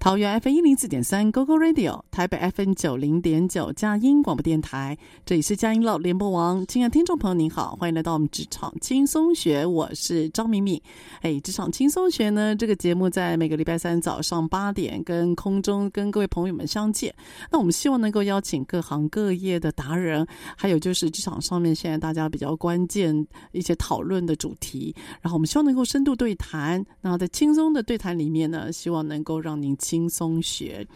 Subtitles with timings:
[0.00, 4.96] 桃园 FM 一零四点三 GoGo Radio，台北 FM 九零点九佳音广播电台，
[5.26, 6.64] 这里是佳音乐联播网。
[6.68, 10.80] 亲爱的听众朋友，您好，欢迎来到我们职场轻松学，我是张敏敏。
[11.20, 17.12] 哎，职场轻松学呢，这个节目在每个礼拜三早上八点跟空中跟各位朋友们相见。
[17.50, 20.24] 那我们希望能够邀请各行各业的达人，
[20.56, 26.82] 还有就是职场上面现在大家比较关键一些讨论的主题，然后我们希望能够深度对谈。
[27.00, 30.08] 然后在轻松的对谈里面呢，希望能够让您轻。
[30.08, 30.86] 松学，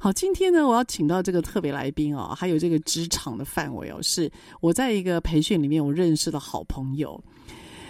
[0.00, 4.30] 好，今天呢，我要请到这个特别来宾哦，还有这个职场的范围哦，是
[4.60, 7.22] 我在一个培训里面我认识的好朋友。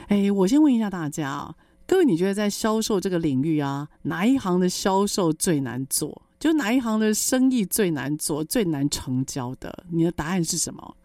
[0.08, 1.54] 哎，我先问一下大家啊，
[1.86, 6.22] 各位，你觉得在销售这个领域啊，哪一行的销售最难做？
[6.38, 9.84] 就哪一行的生意最难做、最难成交的？
[9.90, 10.96] 你的答案是什么？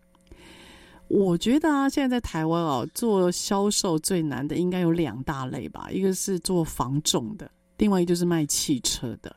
[1.07, 9.33] 我觉得啊，现在在台湾哦，做销售最难的应该有两大类吧，一个是做房仲的，另外一个就是卖汽车的。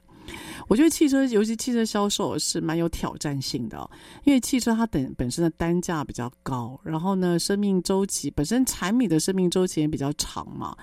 [0.68, 3.90] 我觉得汽车，尤其汽车销售是蛮有挑战性的，
[4.24, 10.76] 因为汽车它本本身的单价比较高，然后呢，生命周期本身产品的生命周期也比较长嘛。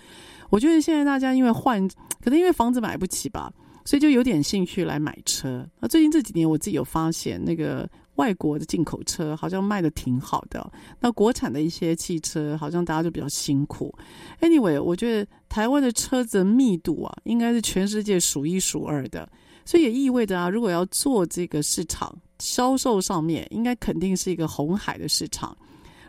[0.50, 1.88] 我觉得现在大家因为换，
[2.22, 3.52] 可能因为房子买不起吧，
[3.88, 5.66] 所以就有点兴趣来买车。
[5.80, 13.98] 那最近这几年，我自己有发现，那个外国的进口车好像卖得挺好的，那国产的一些汽车好像大家就比较辛苦。
[14.42, 19.30] Anyway，我觉得台湾的车子密度啊，应该是全世界数一数二的。
[19.64, 25.58] 所以也意味着啊，如果要做这个市场销售上面，应该肯定是一个红海的市场。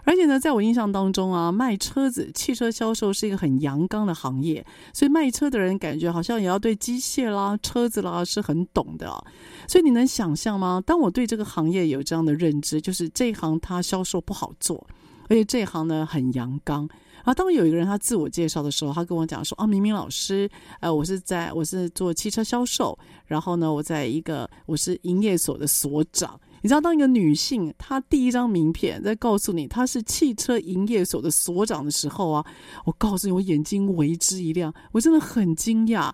[0.08, 4.64] 而且呢，在我印象当中啊，卖车子、汽车销售是一个很阳刚的行业，
[4.94, 9.06] 所以卖车的人感觉好像也要对机械啦、车子啦是很懂的。
[9.68, 10.82] 所以你能想象吗？
[10.86, 14.82] 当我对这个行业有这样的认知，就是这一行它销售不好做，
[15.28, 16.88] 而且这一行呢很阳刚。
[17.24, 20.48] 啊，当有一个人他自我介绍的时候，他跟我讲说：“啊，明明老师，
[20.80, 26.40] 呃，我是在我是做汽车销售，然后呢，我在一个我是营业所的所长。
[26.62, 32.44] 你知道，当一个女性她第一张名片在告诉你她是汽车营业所的所长的时候啊，
[32.84, 36.12] 我告诉你，我眼睛为之一亮，我真的很惊讶。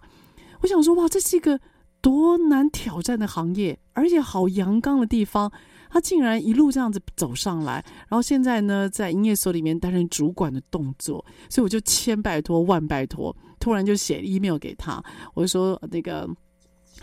[0.60, 1.60] 我想说，哇，这是一个
[2.00, 5.50] 多难挑战的行业，而且好阳刚的地方。”
[5.90, 7.74] 他竟然一路这样子走上来，
[8.08, 15.00] 然后现在呢，在营业所里面担任主管的动作，所以我就千拜托万拜托，突然就写 email 给他，
[15.34, 16.28] 我就说那个。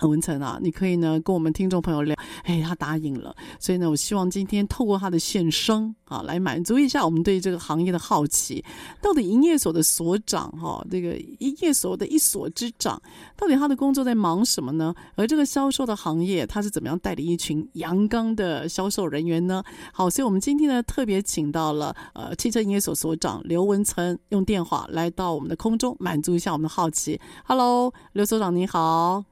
[0.07, 8.63] 文成啊，你可以呢跟我们听众朋友聊，哎，他答应了，所以呢，我希望今天透过他的现身啊，来满足一下我们对这个行业的好奇。
[9.01, 13.01] 到底营业所的所长哈，这个营业所的一所之长，
[13.38, 14.94] 到底他的工作在忙什么呢？
[15.15, 19.63] 而这个销售的行业，他是怎么样带领一群阳刚的销售人员呢？
[19.94, 27.19] 好，所以我们今天呢特别请到了呃汽车营业所所长刘文成，用电话来到我们的空中，满足一下我们的好奇。
[27.45, 29.31] Hello，刘所长你好。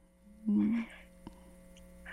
[0.51, 0.83] 嗯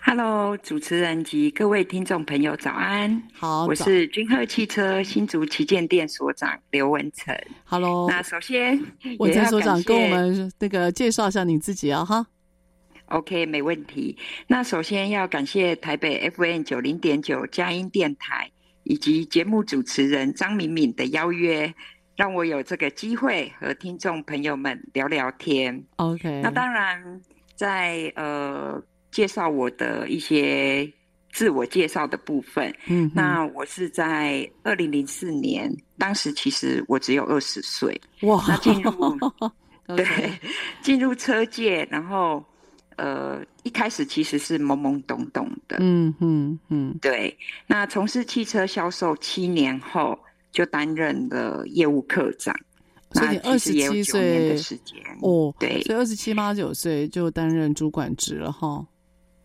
[0.03, 3.23] ，Hello，主持人及各位听众朋友，早安。
[3.33, 7.35] 好，我是君鹤汽车新竹旗舰店所长刘文成。
[7.65, 8.79] Hello，那首先，
[9.19, 12.27] 文成所长跟我们那个介绍一下你自己啊，哈。
[13.07, 14.19] OK，没问题。
[14.49, 18.51] 那首先要感谢台北 FM 九零点九佳音电台
[18.83, 21.73] 以及节目主持人张敏敏的邀约，
[22.17, 25.87] 让我有这个机会和听众朋友们聊聊天。
[25.97, 27.23] OK，那当然。
[27.57, 28.81] 在呃
[29.11, 30.89] 介绍我的一些
[31.33, 32.73] 自我介绍的部分。
[32.87, 38.01] 嗯，那我是在二零零四年，当时其实我只有二十岁。
[38.23, 38.93] 哇，那进入
[39.97, 40.31] 对
[40.83, 42.45] 进入车界，然后
[42.97, 45.79] 呃一开始其实是懵懵懂懂的。
[45.81, 47.37] 嗯嗯嗯，对。
[47.67, 50.19] 那从事汽车销售七年后，
[50.53, 52.55] 就担任了业务科长。
[53.17, 58.87] 所以你二十七岁的时间哦，对，所以二十七八九岁就担任主管职了哈。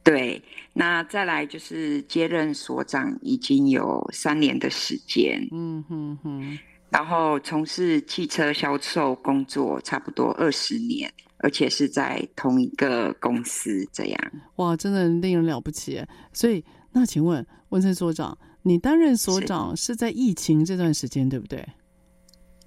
[0.04, 0.42] 对，
[0.74, 5.48] 那再来就是接任所长，已经有三年的时间。
[5.52, 6.58] 嗯哼哼，
[6.90, 14.32] 然后从事汽车销售工作差不多二十年，而且是在同一个公司这样。
[14.56, 16.04] 哇，真的令人了不起。
[16.34, 21.64] 所以，那请问温森所长，你担任所长是在疫情这段时间，对不对？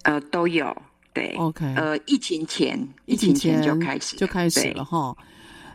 [0.05, 0.73] 呃，都有。
[1.15, 5.17] 对，OK，呃，疫情前，疫情前就开始就开始了哈。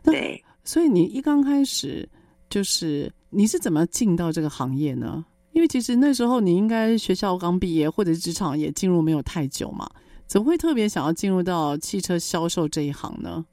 [0.04, 2.08] 对，所以你一刚开始
[2.50, 5.26] 就是你是怎么进到这个行业呢？
[5.54, 9.90] 因为其实那时候你应该学校刚毕业，或者职场也进入没有太久嘛，
[10.28, 13.46] 怎么会特别想要进入到汽车销售这一行呢？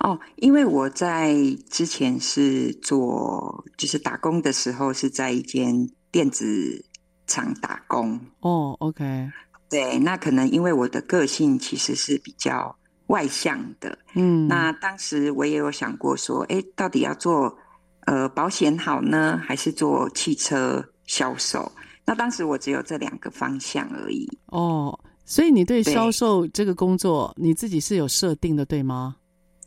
[0.00, 1.34] 哦，因为我在
[1.70, 6.84] 之前是做就是打工的时候是在一间电子
[7.26, 8.20] 厂打工。
[8.40, 9.30] 哦，OK。
[9.72, 12.76] 对，那可能因为我的个性其实是比较
[13.06, 17.56] 外向的，嗯，那当时我也有想过说，哎，到底要做
[18.04, 21.72] 呃保险好呢，还是做汽车销售？
[22.04, 24.28] 那当时我只有这两个方向而已。
[24.48, 29.16] 哦，所以你对销售这个工作你自己是有设定的，对吗？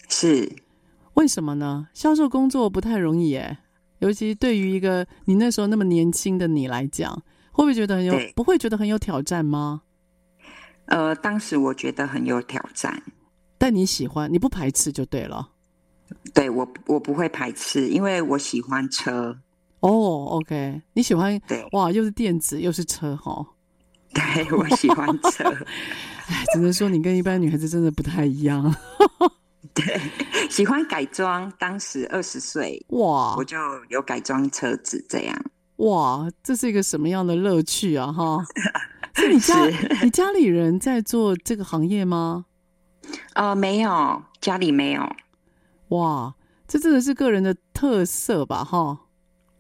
[0.08, 0.48] 是，
[1.16, 1.88] 为什么呢？
[1.96, 3.58] 销售工作不太容易耶，
[4.00, 7.12] 尤其对于一个你那时候那么年轻的你来讲，
[7.52, 9.82] 会不会觉得很有，不会觉得很有挑战吗？
[10.86, 13.02] 呃，当时我觉得很有挑战，
[13.58, 15.50] 但你喜欢，你不排斥就对了。
[16.34, 19.36] 对，我我不会排斥，因为我喜欢车。
[19.80, 19.90] 哦
[20.32, 21.40] ，OK，你喜欢？
[21.48, 23.46] 对，哇，又是电子又是车哈。
[24.14, 25.44] 对，我喜欢车。
[26.28, 28.74] 哎，只能说你跟一般女孩子真的不太一样。
[29.74, 30.00] 对，
[30.50, 31.52] 喜欢改装。
[31.60, 33.58] 当时二十岁，哇，我就
[33.90, 35.46] 有改装车子这样。
[35.78, 38.12] 哇，这是一个什么样的乐趣啊？
[38.12, 38.38] 哈。
[39.16, 39.66] 是你家
[40.04, 42.46] 你家里人在做这个行业吗？
[43.34, 45.16] 呃，没有，家里没有。
[45.90, 46.34] 哇，
[46.68, 48.64] 这真的是个人的特色吧？
[48.64, 49.00] 哈，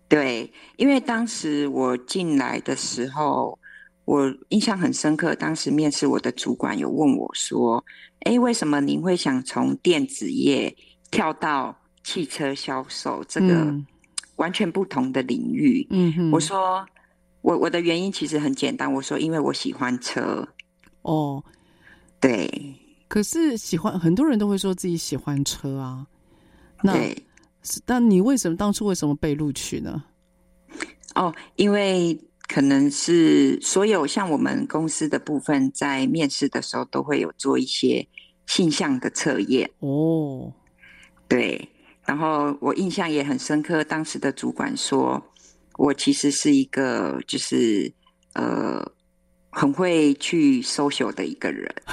[0.09, 3.57] 对，因为当时我进来的时候，
[4.03, 5.33] 我印象很深刻。
[5.35, 7.83] 当时面试我的主管有问我说
[8.25, 10.75] ：“哎，为什么您会想从电子业
[11.11, 13.73] 跳到汽车销售这个
[14.35, 16.85] 完全不同的领域？”嗯哼，我说。
[17.45, 20.47] 我我的原因其实很简单，我说因为我喜欢车。
[21.03, 21.43] 哦，
[22.19, 22.73] 对。
[23.07, 26.07] 可是喜欢很多人都会说自己喜欢车啊。
[26.81, 27.15] 那对。
[27.85, 30.03] 但你为什么当初为什么被录取呢？
[31.13, 38.07] 哦，因为可能是所有像我们公司的部分，在面试的时候都会有做一些
[38.47, 39.69] 性向的测验。
[39.81, 40.51] 哦，
[41.27, 41.69] 对。
[42.05, 45.23] 然后我印象也很深刻，当时的主管说。
[45.77, 47.91] 我其实是一个就是
[48.33, 48.81] 呃
[49.49, 51.73] 很会去 social 的一个人。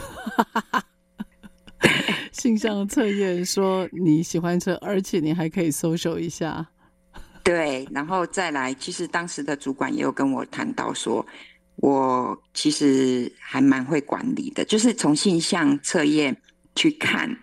[2.32, 6.66] 性向测验说你喜欢车，而且你还可以 social 一下。
[7.44, 11.26] 对，然后再来，其实当时的主管也有跟我谈到说，
[11.76, 16.40] 我其实还蛮会管理的，就是从性向测验
[16.76, 17.36] 去看，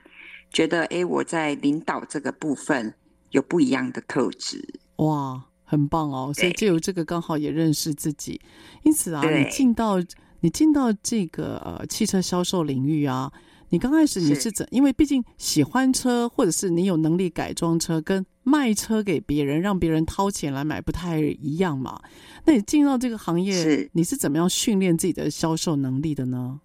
[0.52, 2.94] 觉得哎，我在领导这个部分
[3.32, 4.66] 有不一样的特质。
[4.98, 5.46] 哇！
[5.70, 8.42] 很棒哦，所以借由这个刚好也认识自己，
[8.82, 9.98] 因此啊，你进到
[10.40, 13.32] 你进到这个呃汽车销售领域啊，
[13.70, 14.66] 你刚开始你是怎？
[14.66, 22.02] 是因为毕竟喜欢车，或者是你有能力改装车，跟卖车给别人，让别人掏钱来买不太一样嘛。
[22.46, 26.60] 那你进到这个行业，是你是怎么样训练自己的销售能力的呢？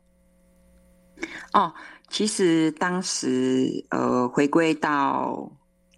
[1.53, 1.71] 哦，
[2.09, 5.53] 其实当时呃，回归到。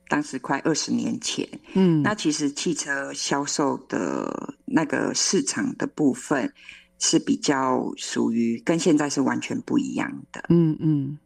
[0.09, 6.53] 当时快二十年前，嗯，那其实汽车销售的那个市场的部分
[6.99, 11.19] 是比较属于跟现在是完全不一样的，嗯嗯，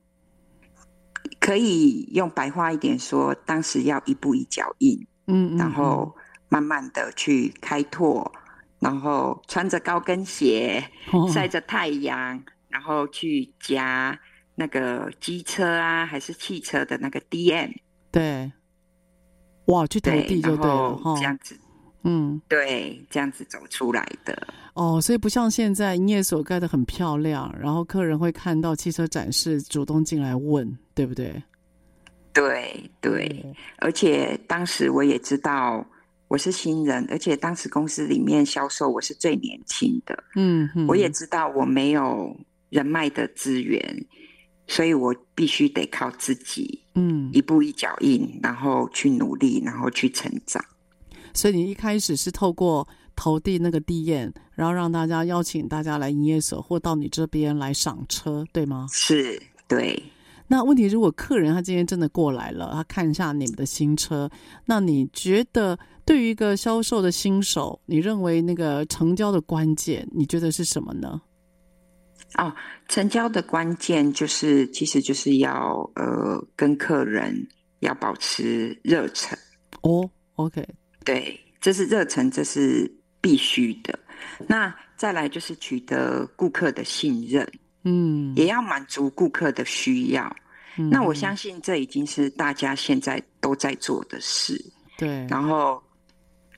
[1.38, 6.14] 可以用白话一点说，当时要一步一脚印，嗯，嗯，嗯，然后
[6.48, 8.32] 慢慢的去开拓，
[8.78, 10.82] 然后穿着高跟鞋，
[11.12, 14.18] 哦，晒着太阳，然后去加
[14.54, 17.74] 那个机车啊，还是汽车的那个 DM，
[18.10, 18.50] 对。
[19.70, 21.56] 哇，去投递就对了哈，这样子，
[22.04, 24.46] 嗯，对，这样子走出来的。
[24.74, 31.42] 哦，所以不像现在营业所盖的很漂亮，然后客人会看到汽车展示，主动进来问，对不对？
[32.32, 35.84] 对对，而且当时我也知道，
[36.28, 42.34] 我是新人，而且当时公司里面销售我是最年轻的，嗯，嗯，我也知道我没有
[42.68, 44.06] 人脉的资源，
[44.68, 50.62] 所以我必须得靠自己，嗯，一步一脚印，然后去努力，然后去成长。
[51.32, 58.86] 所以你一开始是透过投递那个地验，然后让大家邀请大家来营业所或到你这边来赏车，对吗？
[58.92, 60.02] 是，对。
[60.48, 64.28] 那问题，如果客人他今天真的过来了，他看一下你们的新车，
[64.66, 71.22] 那你觉得对于一个销售的新手，你认为那个成交的关键，你觉得是什么呢？
[72.36, 72.54] 哦，
[72.88, 77.34] 成交的关键就是，其实就是要呃跟客人
[77.80, 79.38] 要保持热忱。
[79.82, 80.66] 哦，OK，
[81.04, 83.98] 对，这是热忱，这是必须的。
[84.46, 87.46] 那再来就是取得顾客的信任。
[87.82, 90.36] 嗯，也要满足顾客的需要。
[90.76, 94.62] 嗯，那我相信这已经是大家现在都在做的事。
[94.98, 95.26] 对。
[95.28, 95.82] 然后，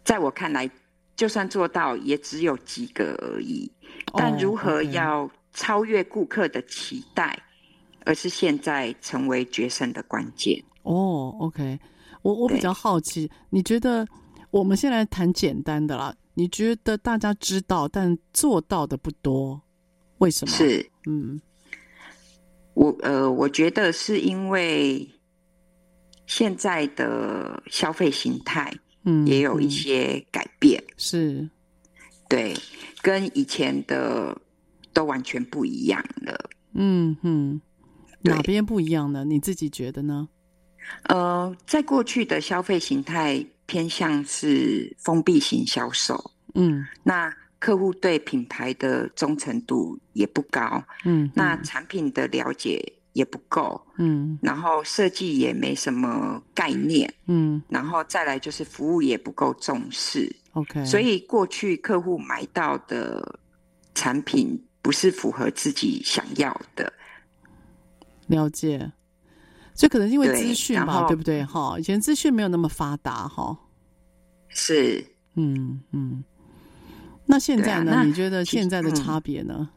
[0.05, 0.69] 在我看来，
[1.14, 3.71] 就算做到，也只有几个而已。
[4.14, 7.38] 但如何要超越顾客的期待，
[8.04, 10.62] 而是现在成为决胜的关键。
[10.82, 11.78] 哦，OK。
[12.23, 14.06] 我我比较好奇，你觉得
[14.50, 16.14] 我们先来谈简单的啦。
[16.35, 19.61] 你觉得大家知道，但做到的不多。
[20.18, 20.54] 为什么？
[20.54, 21.40] 是，嗯，
[22.75, 25.06] 我呃，我觉得是因为
[26.26, 28.73] 现在的消费形态，
[29.04, 31.50] 嗯，也有一些改变，嗯嗯、是，
[32.28, 32.54] 对，
[33.02, 34.40] 跟以前的
[34.92, 37.61] 都完全不一样了，嗯哼，
[38.22, 39.25] 哪边不一样呢？
[39.25, 40.28] 你自己觉得呢？
[41.04, 47.34] 呃，在过去的消费形态偏向是封闭型销售，嗯，那。
[47.62, 63.38] 客户对品牌的忠诚度也不高，嗯，那产品的了解也不够，嗯，然后设计也没什么概念，嗯，然后再来就是服务也不够重视，OK，所以过去客户买到的
[63.94, 66.93] 产品不是符合自己想要的，
[68.27, 68.93] 了解，
[69.75, 71.45] 所以可能因为资讯吧，对，对不对？
[71.45, 73.57] 哈，以前资讯没有那么发达，哈，
[74.49, 75.03] 是，
[75.37, 76.23] 嗯嗯。
[77.25, 77.93] 那现在呢？
[77.93, 79.71] 啊、你觉得现在的差别呢？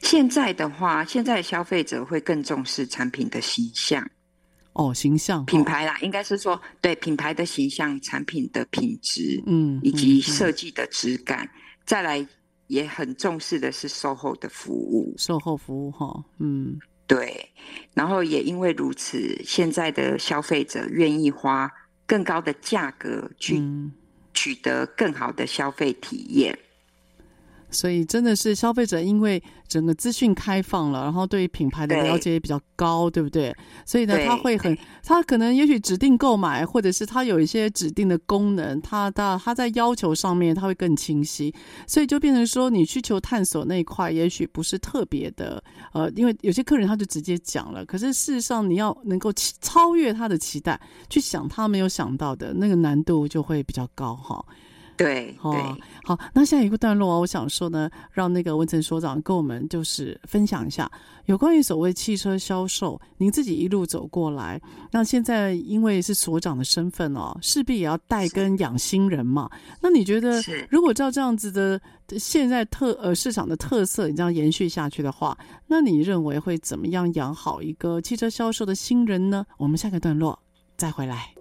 [0.00, 4.04] 现在的话，现在消费者会更重视产品的形象。
[4.72, 11.44] 哦，形象品牌啦，应该是说对品牌的形象、产品的品质，嗯，以及设计的质感。
[11.44, 11.50] 嗯嗯、
[11.84, 12.26] 再来，
[12.68, 15.12] 也很重视的是售后的服务。
[15.18, 17.46] 售后服务哈，嗯，对。
[17.92, 21.70] 然后也因为如此，现在的消费者愿意花
[22.06, 23.92] 更高的价格去、嗯。
[24.34, 26.56] 取得更好的消费体验，
[27.70, 33.54] 所以真的是消费者因为整个资讯开放了，然后对于品牌的了解也比较高，对，对不对？
[33.84, 41.54] 所以呢，他会很，他可能也许指定购买，或者是他有一些指定的功能，他的他在要求上面他会更清晰，
[41.86, 54.42] 所以就变成说，你需求探索那一块也许不是特别的，呃，因为有些客人他就直接讲了，可是事实上你要能够超越他的期待，去想他没有想到的那个难度就会比较高哈。
[54.98, 60.90] 对，哦，好，那下一个段落啊，我想说呢，让那个文成所长跟我们就是分享一下
[61.26, 69.48] 有关于所谓汽车销售，您自己一路走过来，那现在因为是所长的身份哦，势必也要带跟养新人嘛。
[69.80, 71.80] 那你觉得，如果照这样子的
[72.18, 75.38] 现在特呃市场的特色，你这样延续下去的话，
[75.68, 79.46] 那你认为会怎么样养好一个汽车销售的新人呢？
[79.58, 80.36] 我们下个段落
[80.76, 81.32] 再回来。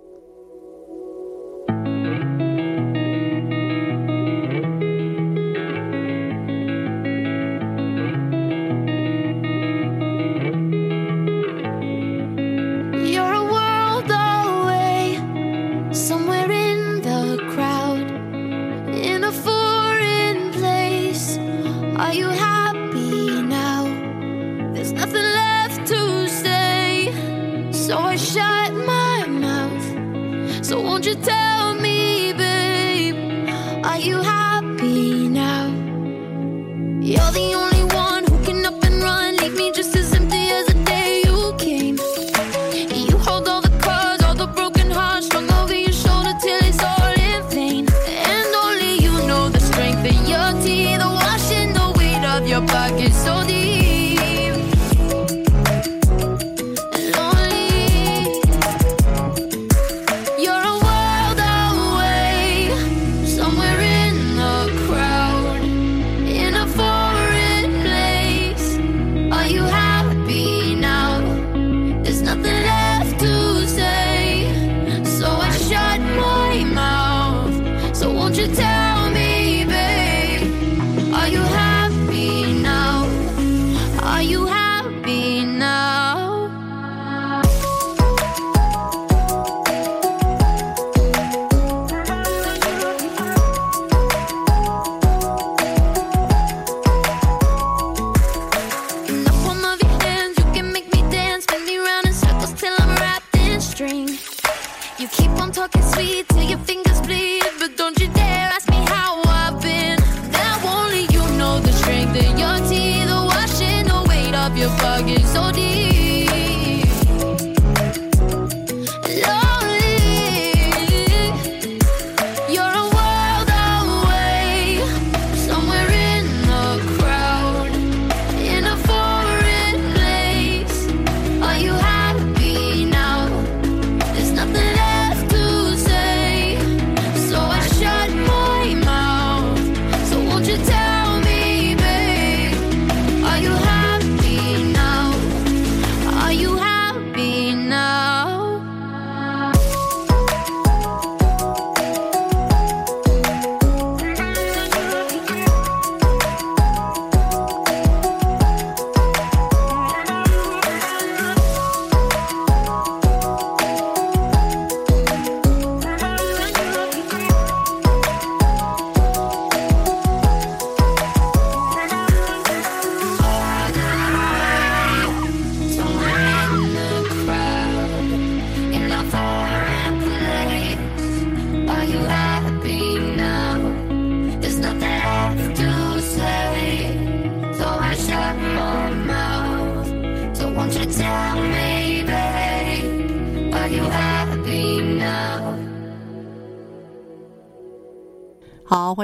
[114.57, 115.96] your baggage so deep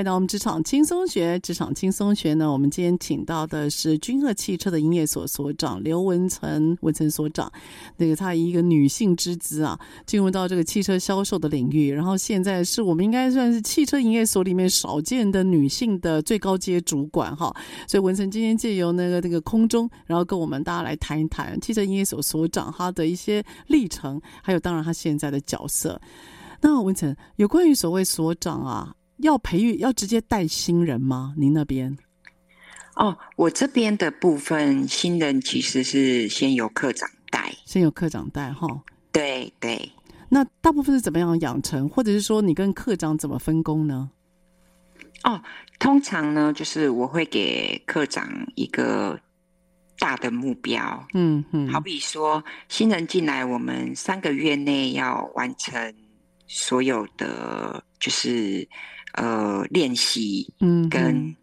[0.03, 1.39] 迎到我们职场轻松学。
[1.39, 7.49] 职场轻松学呢，我们今天请到的是君鹤汽车的营业所所长刘文成，文成所长。
[7.95, 17.55] 那个他以一个女性之姿啊，进入到这个汽车销售的领域，然后现在是我们应该算是汽车营业所里面少见的女性的最高阶主管哈。
[17.87, 26.01] 所以文成今天借由那个那个空中，然后跟我们大家来谈一谈汽车营业所所长他的一些历程，还有当然他现在的角色。
[26.59, 28.93] 那文成有关于所谓所长啊。
[29.17, 31.33] 要培育，要直接带新人吗？
[31.37, 31.97] 您那边？
[32.95, 38.67] 哦，我这边的部分新人其实是先由课长带，先由课长带哈。
[39.11, 39.91] 对对。
[40.29, 44.11] 那大部分是怎么样养成，或者是说你跟课长怎么分工呢？
[45.23, 45.41] 哦，
[45.79, 49.19] 通常呢，就是我会给课长一个
[49.97, 55.95] 大的目标，嗯嗯，好比说新人进来，我们三个月内要完成
[56.47, 58.67] 所有的，就是。
[59.13, 61.35] 呃，练习，嗯，跟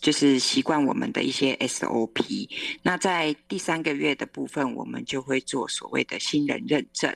[0.00, 2.48] 就是习惯我们的一些 SOP。
[2.82, 7.14] 那在第三个月的部分，我们就会做所谓的新人认证。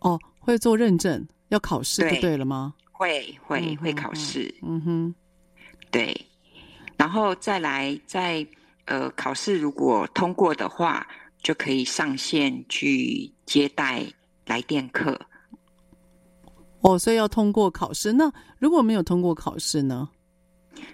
[0.00, 2.74] 哦，会做认证，要考试就对了吗？
[2.92, 5.14] 会会会考试，嗯哼，
[5.90, 6.14] 对。
[6.96, 8.46] 然后再来，在
[8.86, 11.06] 呃考试如果通过的话，
[11.42, 14.02] 就可以上线去接待
[14.46, 15.20] 来电客。
[16.80, 18.12] 哦，所以要通过考试。
[18.12, 20.08] 那如果没有通过考试呢？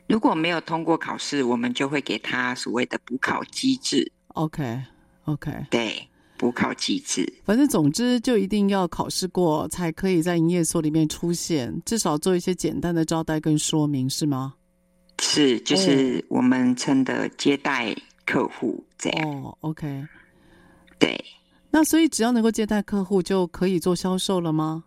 [0.06, 4.10] 如果没有通过考试，我们就会给他所谓的补考机制。
[4.28, 5.68] OK，OK，okay, okay.
[5.70, 7.30] 对，补考机制。
[7.44, 14.54] 反正总之就一定要考试过，才可以在营业所里面出现，至少做一些简单的招待跟说明，是吗？
[15.20, 19.42] 是，就是我们称的接待客户这样。
[19.42, 20.06] 哦，OK，
[20.98, 21.22] 对。
[21.70, 24.84] 那所以只要能够接待客户，就可以做销售了吗？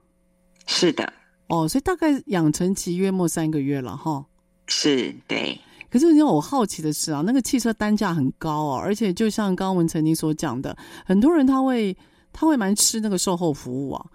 [0.65, 1.13] 是的，
[1.47, 4.25] 哦，所以大概养成期约莫三个月了哈。
[4.67, 5.59] 是，对。
[5.89, 10.75] 可是让我好奇的是啊，那个汽车单价很高哦，而且就像刚刚文曾经所讲的，
[11.05, 11.95] 很多人他会
[12.33, 14.05] 他会蛮吃那个售后服务啊。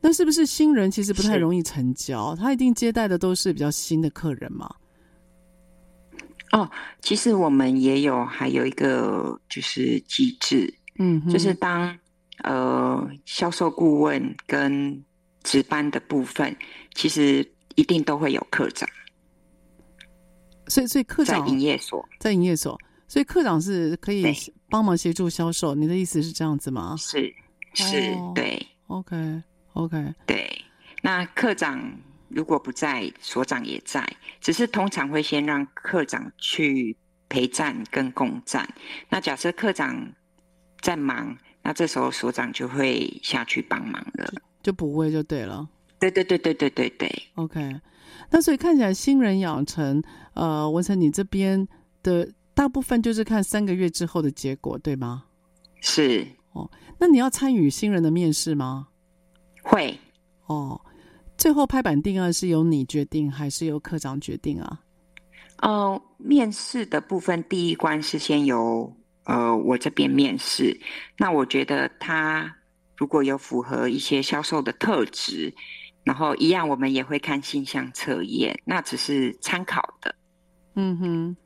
[0.00, 2.34] 那是不是新人其实不太容易成交？
[2.34, 4.74] 他一定接待的都是比较新的客人嘛？
[6.52, 6.68] 哦，
[7.02, 11.96] 其实我们也有还有一个就是机制，嗯，就是当
[12.42, 15.04] 呃销售顾问跟
[15.50, 16.56] 值班的部分，
[16.94, 18.88] 其实一定都会有课长，
[20.68, 24.32] 所以所以课长在营业所，在营业所，所以课长是可以
[24.68, 25.74] 帮忙协助销售。
[25.74, 26.94] 你的意思是这样子吗？
[26.96, 27.34] 是
[27.74, 30.64] 是，哦、对，OK OK，对。
[31.02, 34.08] 那课长如果不在，所长也在，
[34.40, 36.96] 只是通常会先让课长去
[37.28, 38.72] 陪站跟共站。
[39.08, 40.12] 那假设课长
[40.80, 44.32] 在忙，那这时候所长就会下去帮忙了。
[44.62, 45.68] 就补位就对了，
[45.98, 47.22] 对对对对对对对。
[47.34, 47.80] OK，
[48.30, 50.02] 那所以看起来新人养成，
[50.34, 51.66] 呃，文成你这边
[52.02, 55.24] 的大部分就是看三个月之后的结果，对吗？
[55.80, 56.70] 是哦。
[56.98, 58.88] 那你要参与新人的面试吗？
[59.62, 59.98] 会。
[60.46, 60.78] 哦，
[61.38, 64.80] 最后拍板定案是由你决定还是由课长决定啊？
[65.58, 68.94] 呃，面试的部分第一关是先由
[69.24, 70.78] 呃我这边面试，
[71.16, 72.54] 那我觉得他。
[73.00, 75.50] 如果有符合一些销售的特质，
[76.04, 80.14] 然后一样，我们也会看性向测验，那只是参考的。
[80.74, 81.36] 嗯哼。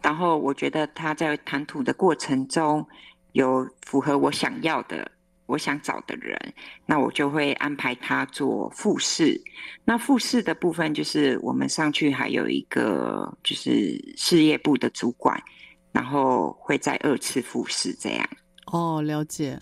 [0.00, 2.86] 然后我觉得他在谈吐的过程中
[3.32, 5.10] 有符合我想要的。
[5.46, 6.38] 我想找的人，
[6.86, 9.36] 那我就会安排他做复试。
[9.84, 15.42] 那复试的部分就是我们上去还有一个就是事业部的主管，
[15.90, 18.28] 然后会再二次复试这样。
[18.66, 19.58] 哦，了解。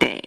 [0.00, 0.20] 对，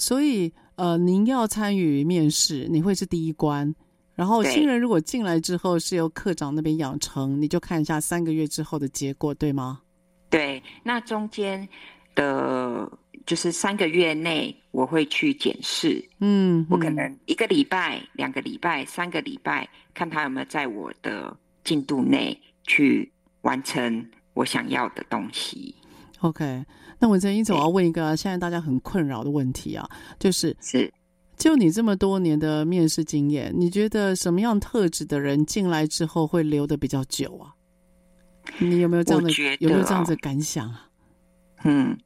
[0.00, 3.72] 所以呃，您要参与面试，你会是第一关。
[4.14, 9.82] 然后新人如果进来之后是由科长那边养成，你就看一下三个月之后的结果，对吗？
[10.28, 11.68] 对，那中间
[12.14, 12.90] 的。
[13.26, 25.72] 就是三个月内我会去检视，嗯，我可能一个礼拜、两个礼拜、三个礼拜，看他有没有在我的进度内去完成我想要的东西。
[26.20, 26.64] OK，
[27.00, 30.92] 那文成，因此我要问一个现在大家很困扰的问题啊，就是是，
[31.38, 37.54] 就你这么多年的面试经验，你觉得什么样特质的人进来之后会留的比较久啊？
[38.58, 40.86] 你有没有这样的有没有这样子感想啊？
[41.64, 41.96] 嗯，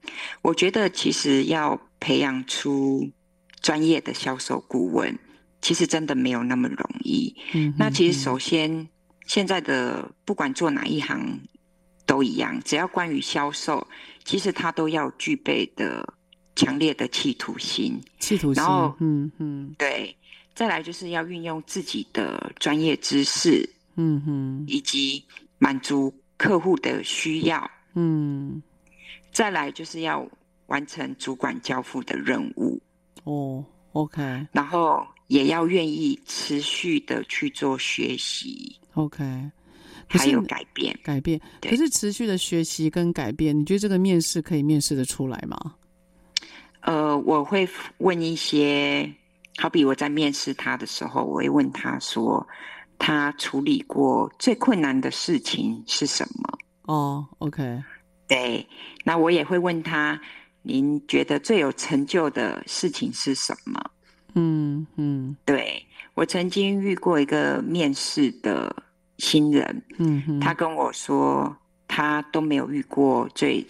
[0.43, 3.09] 我觉得其实要培养出
[3.61, 5.17] 专业的销售顾问，
[5.61, 7.35] 其实真的没有那么容易。
[7.55, 8.89] 嗯，那其实首先，
[9.27, 11.41] 现在的不管做哪一行
[12.05, 13.87] 都一样，只要关于销售，
[14.25, 16.15] 其实他都要具备的
[16.57, 18.01] 强烈的企图心。
[18.19, 20.17] 企图心，然后，嗯嗯，对，
[20.55, 25.25] 再来就是要运用自己的专业知识，嗯哼，以及
[25.59, 28.63] 满足客户的需要，嗯。
[29.33, 30.25] 再来就是要
[30.67, 32.81] 完成主管交付的任务。
[33.25, 39.25] 哦，OK，然后也要愿意持续的去做学习，OK，
[40.09, 41.41] 还有改变，改变。
[41.61, 45.75] 可是持续的学习跟改变，你觉得这个面试可以面试的出来吗？
[46.81, 49.11] 呃，我会问一些，
[49.57, 52.47] 好比我在面试他的时候，我会问他说，
[52.99, 56.59] 他处理过最困难的事情是什么？
[56.83, 57.83] 哦，OK。
[58.27, 58.67] 对，
[59.05, 60.21] 那我也会问他，
[60.63, 63.91] 您觉得最有成就的事情是什么？
[64.35, 68.75] 嗯嗯，对，我曾经遇过一个面试的
[69.19, 73.67] 新人，嗯哼，他跟我说，他都没有遇过最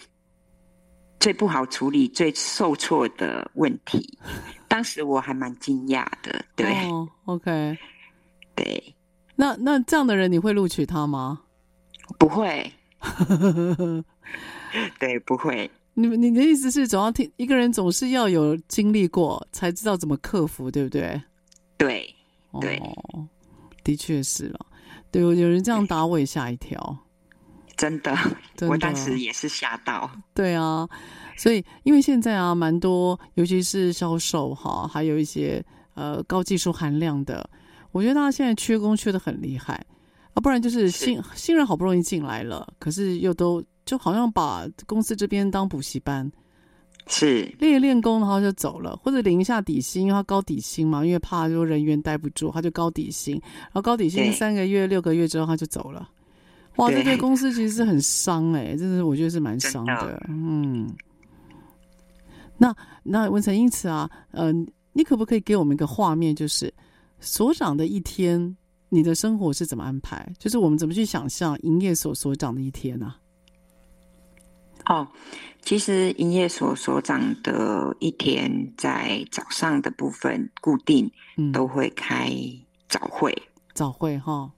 [1.19, 4.17] 最不好处理、最受挫的问题。
[4.67, 7.77] 当时我还蛮惊讶的，对，哦，OK，
[8.55, 8.95] 对，
[9.35, 11.41] 那那这样的人你会录取他吗？
[12.17, 12.71] 不会。
[14.99, 15.69] 对，不会。
[15.93, 21.21] 你你的意思是，总要听一个人总是要有经历过，才知道怎么克服，对不对？
[21.77, 22.13] 对，
[22.59, 23.25] 对，哦，
[23.83, 24.65] 的确是了。
[25.15, 26.97] 对，有人这样打我也吓一跳，
[27.77, 28.13] 真的，
[28.55, 30.11] 真的，我当时也是吓到。
[30.33, 30.85] 对啊，
[31.37, 37.49] 所以因为现在啊，蛮多，尤其是销售哈，还有一些呃高技术含量的，
[37.93, 39.73] 我觉得大家现在缺工缺的很厉害。
[40.33, 46.29] 啊，不然就是新是新人好不容易进来了，可是又都就好像把公司这边当补习班，
[47.07, 56.09] 是练一练功，然后就走了，或者领一下底薪，因为他高底薪嘛，因为怕就人员待不住，他就高底薪，然后高底薪三个月、六个月之后他就走了。
[56.77, 60.25] 哇，这对公司其实是很伤哎、欸，真的我觉得是蛮伤的。
[60.27, 60.89] 嗯，
[62.57, 66.73] 那那文成，因此啊，嗯、呃，你可不可以给我们一个画面，就是
[67.19, 68.55] 所长的一天？
[68.89, 70.31] 你的生活是怎么安排？
[70.37, 73.17] 就是我们怎么去想象营业所所长的一天呢、啊？
[74.87, 75.07] 哦，
[75.61, 81.11] 其实营业所所长的一天在早上的部分固定
[81.51, 82.31] 都会开
[82.87, 84.51] 早会，嗯、早会哈。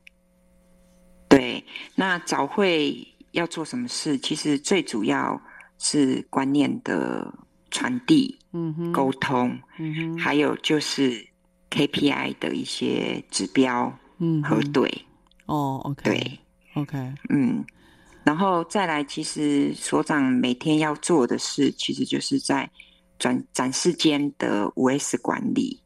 [1.30, 1.64] 对，
[1.96, 4.18] 那早会要做什么事？
[4.18, 5.42] 其实最主要
[5.78, 7.34] 是观念的
[7.70, 11.28] 传递、嗯哼，沟通，嗯哼，还有就是
[11.70, 13.98] KPI 的一些指标。
[14.20, 14.90] 嗯，核对
[15.46, 16.40] 哦，OK，对
[16.74, 17.64] ，OK，嗯，
[18.28, 22.70] 然后再来，其实所长每天要做的事，其实就是在
[23.18, 25.82] 展展示间的五 S 管理，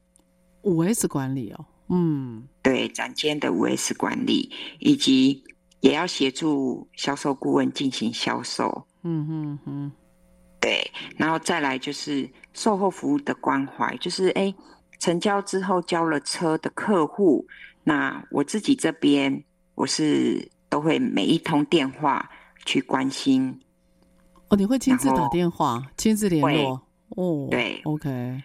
[0.63, 5.43] 五 S 管理哦，嗯，对，展间的五 S 管理，以及
[5.81, 9.91] 也要协助销售顾问进行销售，嗯嗯嗯，
[10.59, 10.83] 对，
[11.17, 14.51] 然后再来就是售后服务的关怀，就是哎，
[14.97, 17.45] 成交之后交了车的客户。
[17.83, 19.43] 那我自己这边，
[19.75, 22.31] 我是都会每一通电话
[22.65, 23.59] 去关心。
[24.47, 26.81] 哦，你会亲自打电话，亲自联络。
[27.09, 28.41] 哦，对，OK。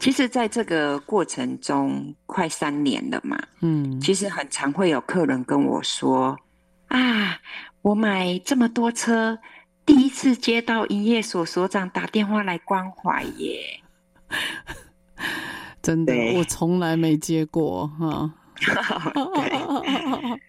[0.00, 3.40] 其实，在这个过程中，快三年了嘛。
[3.60, 4.00] 嗯。
[4.00, 6.36] 其实很常会有客人跟我说
[6.88, 7.38] ：“啊，
[7.82, 9.38] 我买这么多车，
[9.86, 13.80] 第一次接到营业所所长打电话来关怀耶。
[15.80, 18.34] ”真的，我从来没接过哈。
[19.34, 20.40] 对，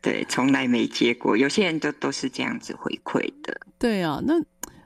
[0.00, 1.36] 对，从来没接过。
[1.36, 3.60] 有些人都都是这样子回馈的。
[3.78, 4.34] 对啊，那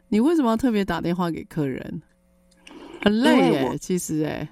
[0.09, 2.03] 你为什么要特别打电话给客人？
[3.03, 4.49] 很累耶，其实哎。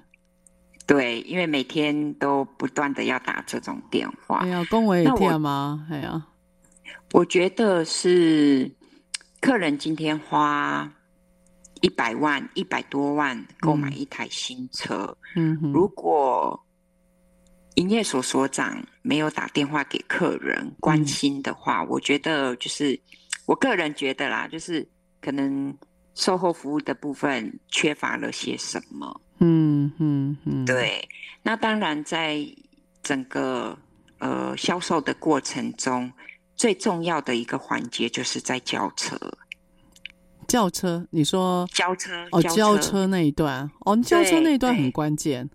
[0.85, 4.39] 对，因为每天都不断的要打这种电话。
[4.39, 5.87] 哎呀，恭维一天吗？
[5.89, 6.27] 哎呀，
[7.13, 8.69] 我觉得是
[9.39, 10.91] 客人今天花
[11.81, 15.17] 一百万、一百多万购买一台新车。
[15.35, 16.61] 嗯哼，如果
[17.75, 22.99] 营业所所长没有打电话给客人关心的话，嗯、我觉得就是
[23.45, 24.87] 我个人觉得啦，就是
[25.19, 25.75] 可能
[26.15, 29.21] 售后服务的部分缺乏了些什么。
[29.39, 31.07] 嗯嗯嗯，对。
[31.41, 32.45] 那当然，在
[33.01, 33.77] 整个
[34.19, 36.09] 呃销售的过程中，
[36.55, 39.17] 最重要的一个环节就是在交车。
[40.47, 45.49] 交车，你说交车哦，交车那一段哦，交车那一段很关键。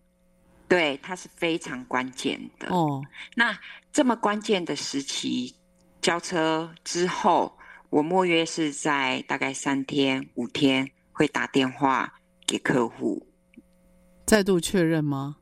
[0.68, 3.02] 对，它是非常关键的哦。
[3.34, 3.58] 那
[3.90, 5.56] 这么关键的时期，
[6.02, 12.12] 交车之后，我莫约是在大概三天五天会打电话
[12.46, 13.26] 给客户。
[14.26, 15.36] 再度确认吗？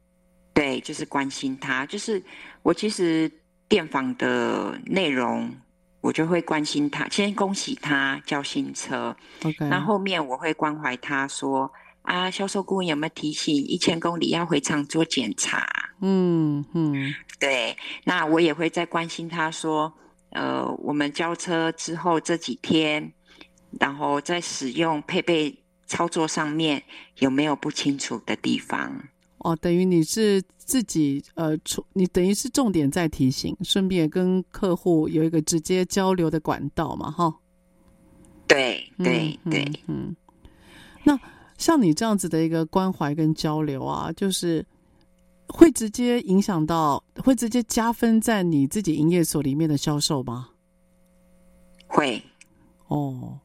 [0.54, 1.84] 对，就是关心他。
[1.86, 2.22] 就是
[2.62, 3.30] 我其实
[3.68, 5.52] 电访的内容，
[6.00, 9.14] 我就会关心他，先恭喜他交新车。
[9.42, 11.70] OK，那后面我会关怀他说
[12.06, 15.66] ：“啊，销售顾问有没有提醒一千公里要回厂做检查？”
[16.00, 17.76] 嗯嗯，对。
[18.04, 19.92] 那我也会再关心他说
[20.32, 23.12] ：“呃，我们交车之后这几天，
[23.78, 26.82] 然后在使用配备。”操作上面
[27.20, 29.04] 有没有不清楚的地方？
[29.38, 31.56] 哦，等于你是自己呃，
[31.92, 37.32] 你等于是重点在提醒，顺便跟客户有一个直接交流的管道嘛，哈。
[38.48, 40.16] 对对对，嗯，嗯。
[41.04, 41.20] 那
[41.58, 44.64] 像你这样子的一个关怀跟交流啊，就是
[45.48, 50.50] 会直接影响到，会直接加分在你自己营业所里面的销售吗？
[51.86, 52.22] 会。
[52.88, 53.38] 哦。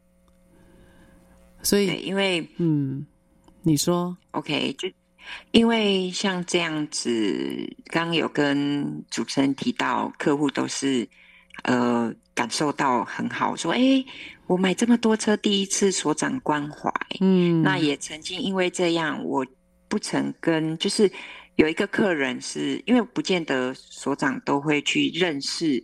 [1.63, 3.05] 所以，因为嗯，
[3.61, 4.89] 你说 OK，就
[5.51, 11.07] 因为像这样子，刚刚有跟主持人提到，客户都是
[11.63, 14.03] 呃感受到很好，说哎，
[14.47, 19.45] 我买这么多车，第一次所长关怀，嗯，那也曾经因为这样，我
[19.87, 21.11] 不曾跟，就是
[21.55, 25.83] 有一个客人是因为不见得所长都会去认识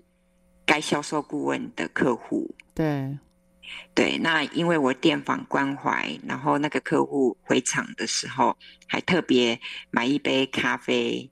[0.66, 3.18] 该销售顾问的客户，对。
[3.94, 8.56] 对，那因为我电访关怀，然后那个客户回厂的时候，
[8.88, 9.60] 还特别
[9.92, 11.30] 买一杯咖啡，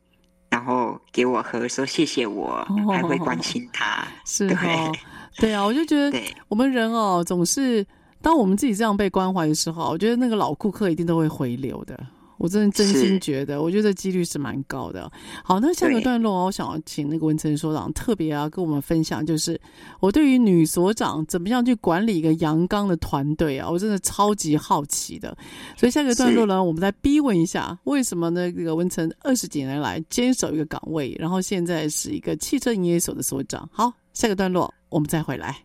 [0.49, 4.07] 然后给我喝，说谢谢我，哦、还会关心他。
[4.25, 4.91] 是哦，
[5.37, 7.85] 对啊，我就觉得我们人哦，总是
[8.21, 11.99] 当我们自己这样被关怀的时候，我觉得那个老顾客一定都会回流的。
[12.37, 15.11] 我真的真心觉得，我觉得几率是蛮高的。
[15.43, 19.59] 好，那下个段落，我想要请那个文成所长特别啊跟我们分享，就是
[19.99, 25.37] 我对于女所长怎么样去管理一个阳刚的团队啊，我真的超级好奇的。
[25.77, 28.51] 所以下个段落呢，我们来逼问一下，为什么呢？
[28.51, 33.67] 这个文成二十几年来坚守一个岗位，然后现在是一个汽车营业所的所长。
[33.71, 35.64] 好，下个段落我们再回来。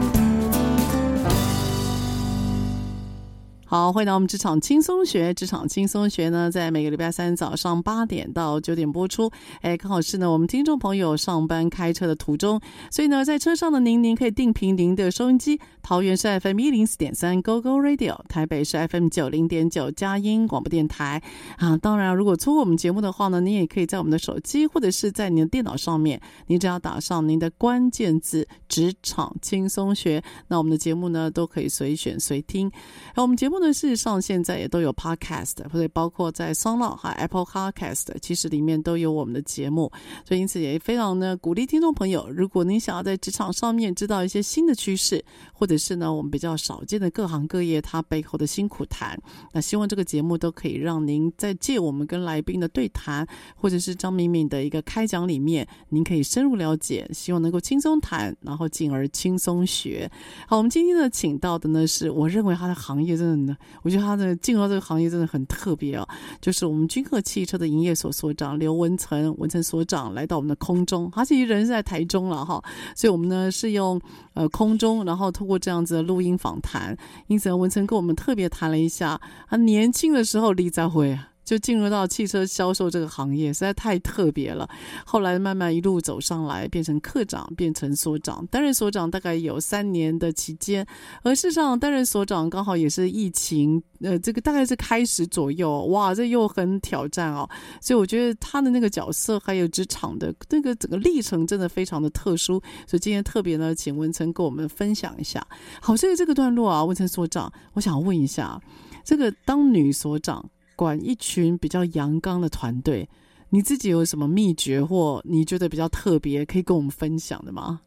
[3.71, 5.33] 好，欢迎到我们职场轻松学。
[5.33, 9.31] 职场轻松学呢，在每个礼拜三早上八点到九点播出。
[9.61, 12.59] 哎，刚好是呢，我们听众朋友上班开车的途中，
[12.91, 15.57] 所以呢，在车上的您，您可以定频您的收音机。
[15.81, 21.23] 桃园是 FM 一零四点三 Go Go Radio，台北是 FM 九零点九佳音广播电台。
[21.55, 32.69] 啊，当然，如果错过我们节目的话呢，您也可以在我们的手机或者是在您的电脑上面，您只要打上您的关键字“职场轻松学”，那我们的节目呢，都可以随选随听。
[33.15, 33.60] 而我们节目。
[33.63, 39.91] 那事实上，现在也都有 Podcast，或者包括在 s o n o 和 Apple Podcast，其实里面都有我们的节目。
[40.25, 49.15] 所以因此也非常呢鼓励听众朋友，如果您想要在职场上面知道一些新的趋势，或者是呢我们比较少见的各行各业它背后的辛苦谈，
[49.53, 60.09] 那希望这个节目都可以让您在借我们跟来宾的对谈，或者是张敏敏的一个开讲里面，您可以深入了解，希望能够轻松谈，然后进而轻松学。
[60.47, 63.50] 好，我们今天呢请到的呢是我认为他的行业真的。
[63.83, 66.07] 我觉得他的进入到这个行业真的很特别啊！
[66.39, 72.63] 就是我们君鹤汽车的营业所所长刘文成，文成所长来到我们的空中，他其实人是在台中了哈，
[72.95, 73.99] 所以我们呢是用
[74.33, 76.95] 呃空中，然后通过这样子的录音访谈，
[77.27, 81.30] 因此文成跟我们特别谈了一下他年轻的时候李在辉啊。
[81.51, 84.65] 就进入到汽车销售这个行业，实在太特别了。
[85.05, 88.47] 后来慢慢一路走上来，变成课长，变成所长。
[88.47, 90.87] 担任所长大概有三年的期间，
[91.23, 95.87] 而事实上担任所长刚好也是疫情，呃，这个大概是开始左右。
[95.87, 97.45] 哇，这又很挑战哦。
[97.81, 102.61] 所以我觉得他的那个角色还有职场的那个整个历程真的非常的特殊。
[102.87, 105.45] 所以今天特别呢，请文成跟我们分享一下。
[105.81, 108.57] 好，所以这个段落啊，文成所长，我想问一下，
[109.03, 110.49] 这个当女所长。
[110.81, 113.07] 管一群比较阳刚的团队，
[113.51, 117.81] 你自己有什么秘诀或你觉得比较特别可以跟我们分享的吗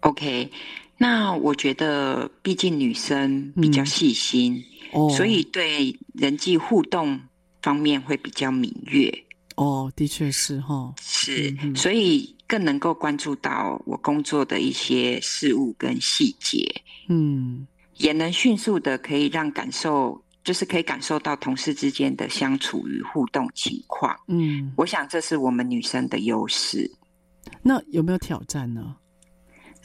[0.00, 0.50] ？OK，
[0.98, 4.60] 那我觉得毕竟女生比较细心，
[5.16, 7.20] 所以对人际互动
[7.62, 9.24] 方面会比较敏锐。
[9.54, 16.68] 哦，的确是哈，哦、是，嗯、所以更能够关注到我工作的一些事物跟细节，
[17.08, 17.64] 嗯，
[17.98, 20.20] 也能迅速的可以让感受。
[20.44, 26.90] 就是可以感受到同事之间的相处与互动情况，嗯，我想这是我们女生的优势。
[27.62, 28.96] 那有没有挑战呢？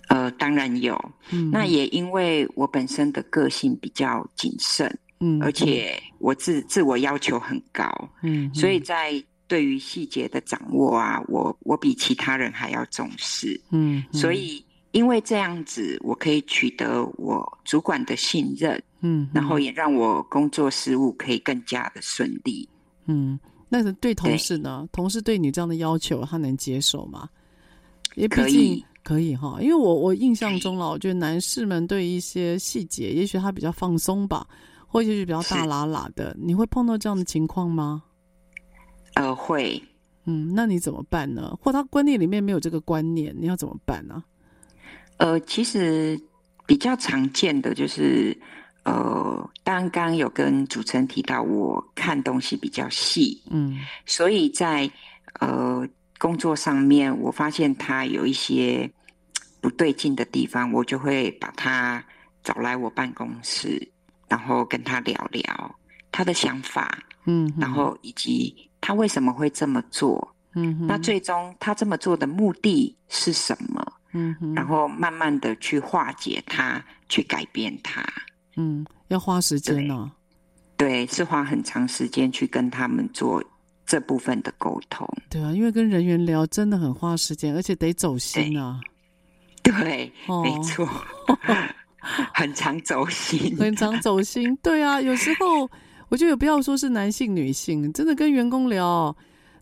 [0.10, 0.96] 呃，当然有。
[1.32, 4.88] 嗯，那也因为我本身的个性比较谨慎，
[5.20, 7.90] 嗯，而且我自自我要求很高，
[8.24, 14.64] 嗯，所以在对于细节的掌握啊，我我比其他人还要重视，嗯，所以。
[14.94, 22.68] 因为这样子，我可以取得我主管的信任，嗯，然后也让我工作事务可以更加的顺利，
[23.06, 23.40] 嗯。
[23.70, 24.88] 那是对同事呢？
[24.94, 27.28] 同事对你这样的要求，他能接受吗？
[28.16, 29.58] 也毕竟可以，可以哈。
[29.60, 34.48] 因为我我印象中了，我觉得男士们对一些细节，也许他比较放松吧，
[34.88, 36.34] 或者是比较大喇喇的。
[36.40, 38.02] 你会碰到这样的情况吗？
[39.16, 39.84] 呃，会。
[40.24, 41.54] 嗯，那你怎么办呢？
[41.62, 44.24] 或他观念里面没有这个观念，你要怎么办呢？
[45.18, 46.18] 呃，其实
[46.66, 48.40] 比较常见的就是，
[48.88, 54.90] 呃，刚刚有跟主持人提到，我看东西比较细，嗯，所以在
[55.42, 55.86] 呃
[56.18, 58.90] 工作上面，我发现他有一些
[59.60, 62.02] 不对劲的地方，我就会把他
[62.46, 63.92] 找来我办公室，
[64.30, 65.76] 然后跟他聊聊
[66.10, 73.86] 他的想法，嗯，然后以及他为什么会这么做，嗯，那最终他这么做的目的是什么？
[74.14, 78.02] 嗯，然后慢慢的去化解他，去改变它。
[78.58, 80.12] 嗯，要花时间呢、哦。
[80.76, 83.44] 对，是花很长时间去跟他们做
[83.86, 85.08] 这部分的沟通。
[85.30, 88.80] 对啊，因为跟人员聊真的很花时间，而且得走心啊。
[89.64, 90.88] 对，对哦、没错，
[92.34, 94.56] 很常走心，很常走心。
[94.58, 95.70] 对啊，有时候
[96.10, 99.16] 我觉得不要说是男性、女性，真的跟员工聊。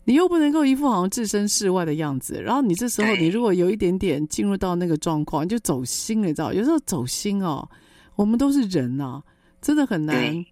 [0.08, 6.52] 你又不能够一副好像置身事外的样子，然后你这时候你如果有一点点进入到那个状况，你就走心了，你知道？
[6.52, 7.68] 有时候走心哦，
[8.16, 9.22] 我们都是人啊，
[9.60, 10.44] 真的很难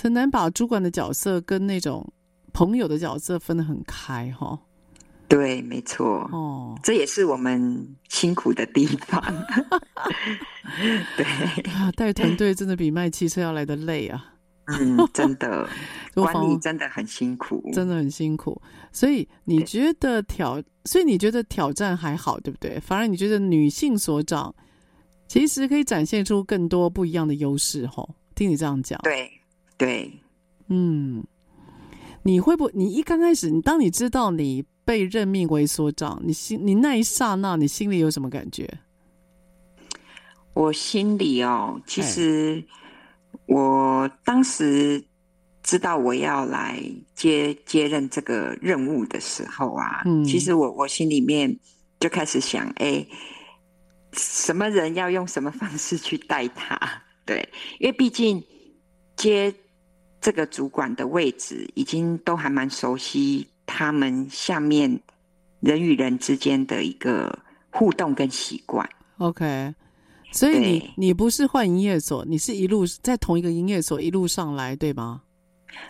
[0.00, 2.12] 很难把主管的角色跟那种
[2.52, 4.58] 朋友的角色分得很开哈、哦。
[5.28, 6.20] 对，没错。
[6.30, 9.20] 哦，这也是我们辛苦的地方。
[11.16, 11.26] 对
[11.72, 14.24] 啊，带团队真的比卖汽车要来得累啊。
[14.66, 15.68] 嗯，真的，
[16.14, 18.60] 管理真的很辛苦，真的很辛苦。
[18.92, 22.78] 所以你觉得挑，所以你觉得挑战还好，对不对？
[22.80, 24.54] 反而你觉得女性所长
[25.28, 28.14] 其实可以展现出更多不一样的优势，吼。
[28.34, 29.30] 听你这样讲，对
[29.78, 30.12] 对，
[30.68, 31.24] 嗯，
[32.22, 32.70] 你会不？
[32.74, 38.68] 你一刚开始，你当你知道你被任命为所长，你心你那一刹那，你心里有什么感觉？
[40.52, 42.62] 我心里哦，其实
[43.46, 45.02] 我当时
[45.62, 46.78] 知道我要来
[47.14, 51.58] 接接任这个任务的时候啊，嗯，其实我我心里面
[52.00, 53.02] 就开始想，哎，
[54.16, 56.78] 什么人要用什么方式去带他？
[57.26, 57.48] 对，
[57.78, 58.42] 因为毕竟
[59.16, 59.52] 接
[60.20, 65.00] 这个主管的位置，已经都还蛮熟悉他们下面
[65.60, 67.36] 人与人之间的一个
[67.70, 68.88] 互动跟习惯。
[69.18, 69.74] OK，
[70.32, 75.22] 所以你你不是换营业所，你是一路在同一个营业所一路上来，对吗？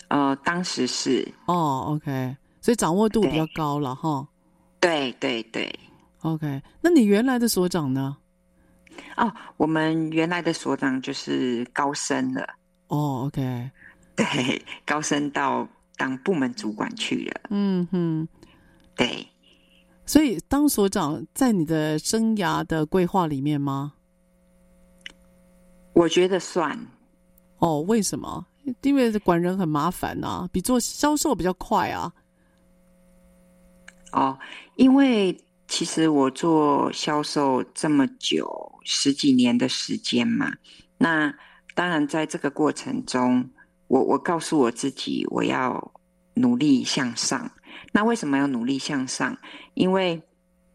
[0.09, 4.27] 呃，当时是哦，OK，所以掌握度比较高了哈。
[4.81, 5.73] 对对对
[6.27, 8.17] ，OK，那你原来的所长呢？
[9.17, 12.43] 哦，我们原来的所长就是高升了。
[12.89, 13.71] 哦，OK，
[14.17, 17.41] 对，高升到当部门主管去了。
[17.51, 18.29] 嗯哼，
[18.95, 19.27] 对。
[20.05, 23.93] 所以当所长在你的生涯的规划里面吗？
[25.93, 26.79] 我觉得算。
[27.59, 28.47] 哦，为什么？
[28.83, 32.13] 因为管人很麻烦啊，比做销售比较快啊。
[34.13, 34.39] 哦，
[34.77, 35.39] 因为。
[35.69, 40.53] 其实我做销售这么久，十几年的时间嘛，
[40.97, 41.35] 那
[41.75, 43.51] 当然在这个过程中，
[43.89, 45.93] 我我告诉我自己，我要
[46.35, 47.51] 努力向上。
[47.93, 49.37] 那为什么要努力向上？
[49.75, 50.23] 因为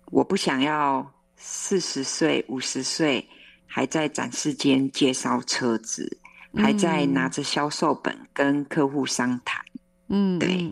[0.07, 3.25] 我不想要四十岁、五十岁
[3.65, 6.19] 还在展示间介绍车子，
[6.51, 9.63] 嗯、还在拿着销售本跟客户商谈。
[10.09, 10.69] 嗯，对，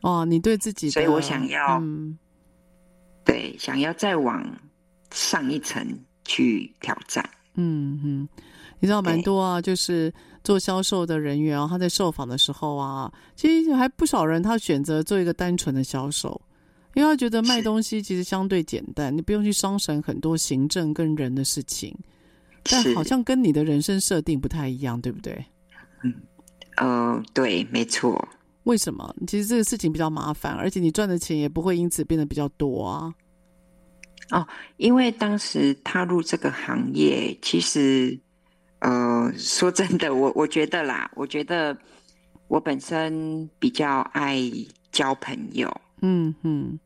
[0.00, 1.78] 哦，你对自己，所以我想要。
[1.80, 2.18] 嗯
[3.24, 4.44] 对，想要再往
[5.10, 5.86] 上一层
[6.24, 7.28] 去挑战。
[7.54, 8.28] 嗯嗯，
[8.80, 10.12] 你知道蛮多啊，就是
[10.42, 16.40] 做销售的人员啊，他在受访的时候啊，其实还不少人他选择做一个单纯的销售，
[16.94, 21.96] 因为他觉得卖东西其实相对简单，你不用去伤神很多行政跟人的事情。
[22.64, 25.44] 但好像跟你的人生设定不太一样，对不对？
[26.02, 26.14] 嗯，
[26.76, 28.26] 呃，对，没错。
[28.64, 29.14] 为什么？
[29.26, 33.14] 其实这个事情比较麻烦，而且你赚的钱也不会因此变得比较多啊。
[34.30, 34.46] 哦，
[34.78, 38.18] 因为当时踏入这个行业，其实，
[38.78, 41.76] 呃，说真的，我我觉得啦，我觉得
[42.48, 44.40] 我本身比较爱
[44.90, 45.70] 交朋友。
[46.00, 46.78] 嗯嗯，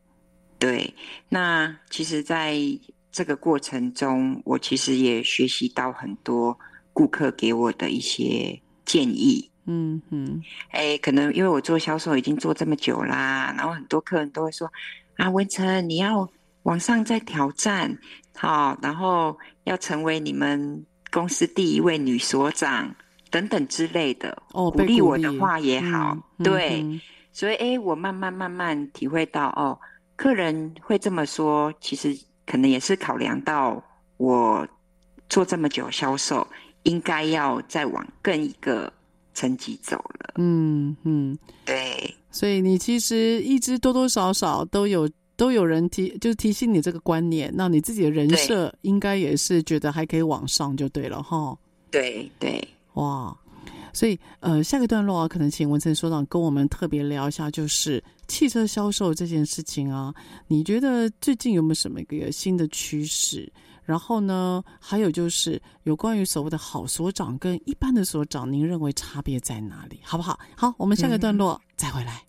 [0.57, 0.93] 对。
[1.29, 2.57] 那其实，在
[3.09, 6.57] 这个过程中，我其实也学习到很多
[6.91, 9.48] 顾客给我的一些建议。
[9.71, 10.41] 嗯嗯，
[10.71, 14.67] 哎，可能因为我做销售已经做这么久啦，然后很多客人都会说
[15.15, 16.27] ：“啊，文成，你要
[16.63, 17.95] 往上再挑战，
[18.35, 22.91] 好，然后要成为你们公司第一位女所长
[23.29, 26.99] 等等之类的。”哦，鼓励我的话也好，嗯、对，嗯、
[27.31, 29.79] 所以哎，我慢慢慢慢体会到，哦，
[30.15, 32.17] 客人会这么说，其实
[32.47, 33.79] 可能也是考量到
[34.17, 34.67] 我
[35.29, 36.47] 做这么久销售，
[36.81, 38.91] 应该要再往更一个。
[39.39, 51.57] 成绩走了，嗯嗯，对，所以你其实一直多多少少都有都有人提，就是提醒你这个观念，那你自己的人设应该也是觉得还可以往上就对了哈。
[51.89, 53.33] 对对，哇，
[53.93, 60.13] 所以呃，下个段落啊，可能请文成所长跟我们特别聊一下，就是汽车销售这件事情啊，
[60.47, 63.49] 你觉得最近有没有什么一个新的趋势？
[63.89, 69.99] 然后呢，还有就是有关于所谓的好所长跟一般的所长，您认为差别在哪里？
[70.03, 70.39] 好不好？
[70.55, 72.28] 好，我们下个段落再回来。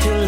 [0.00, 0.27] still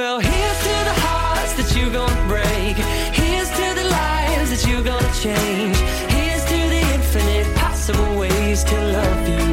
[0.00, 2.74] Well, here's to the hearts that you're gonna break.
[3.12, 5.76] Here's to the lives that you're gonna change.
[6.16, 9.49] Here's to the infinite possible ways to love you.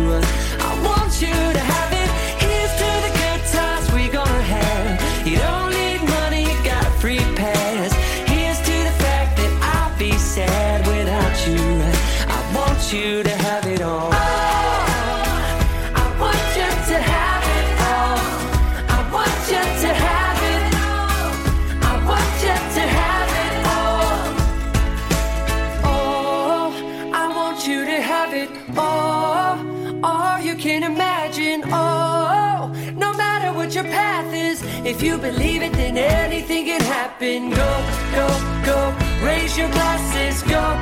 [34.97, 37.51] If you believe it, then anything can happen.
[37.51, 37.71] Go,
[38.17, 38.27] go,
[38.65, 38.79] go.
[39.23, 40.41] Raise your glasses.
[40.49, 40.76] Go.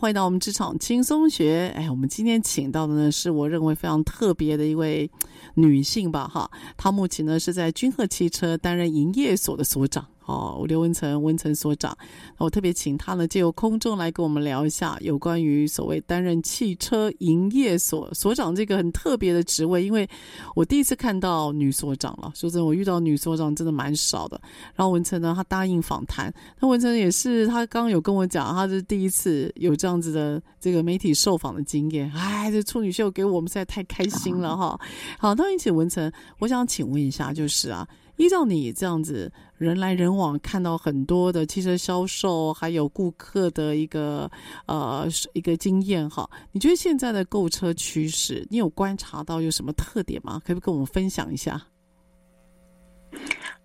[0.00, 1.70] 欢迎到我们职场轻松学。
[1.76, 5.10] 哎，我们今天请到的呢，是我认为非常特别的一位
[5.56, 6.50] 女性吧，哈。
[6.78, 10.06] 她目前呢是在君鹤汽车担任营业所的所长。
[10.30, 11.96] 哦，刘文成，文成所长，
[12.38, 20.08] 我特别请他呢，借由空中来跟我们聊一下有关于所谓担任汽车营业所所长这个很特别的职位，因为
[20.54, 22.30] 我第一次看到女所长了。
[22.34, 24.40] 说真的，我遇到女所长真的蛮少的。
[24.76, 32.10] 然后文成呢，他答应访谈，那文成也是他刚刚有跟我讲，他是第一次有这样子的这个媒体受访的经验。
[32.14, 34.78] 哎，这处女秀给我们实在太开心了哈。
[35.18, 37.86] 好，那一起文成，我想请问一下，就是啊。
[38.20, 44.30] 依照你这样子人来人往，看到很多的汽车销售，还有顾客的一个
[44.66, 50.34] 呃一个经验哈，你觉得现在的购车趋势，你有观察到有什么特点吗？
[50.44, 51.58] 可不可以跟我们分享一下？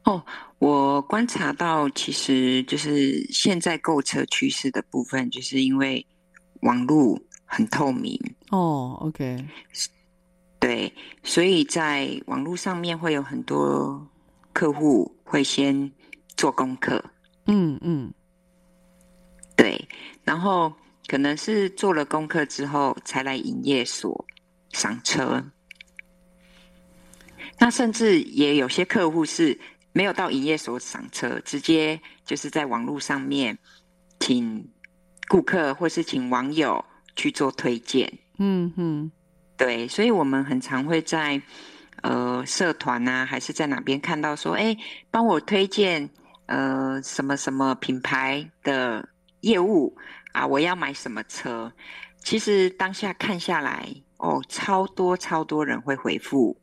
[0.06, 0.24] 哦，
[0.60, 6.06] 我观察到，其实就是现在购车趋势的部分，就是因为
[6.62, 8.18] 网络很透明
[8.52, 8.98] 哦。
[9.02, 9.46] OK，
[10.62, 10.94] 对，
[11.24, 14.08] 所以在网络上面会有很多。
[14.56, 15.92] 客户会先
[16.38, 17.04] 做功课，
[17.46, 18.14] 嗯嗯，
[19.58, 19.86] 对，
[20.24, 20.72] 然后
[21.08, 24.26] 可能是做了功课之后才来营业所
[24.72, 25.44] 赏车。
[27.60, 29.60] 那甚至也有些客户是
[29.92, 33.58] 没有到营业所赏车，直接就是在网络上面
[34.22, 34.66] 请
[35.28, 36.86] 顾客或是请网友
[37.18, 38.20] 去做推荐。
[38.38, 39.12] 嗯嗯，
[39.58, 41.42] 对，所以我们很常会在。
[42.06, 44.78] 呃，社团呐、啊，还是在哪边看到说，哎，
[45.10, 46.08] 帮我推荐
[46.46, 49.10] 呃什么什么品牌的
[49.42, 49.92] 业务
[50.32, 51.74] 啊，我要买什么车？
[52.20, 56.56] 其实当下看下来，哦，超多超多人会回复，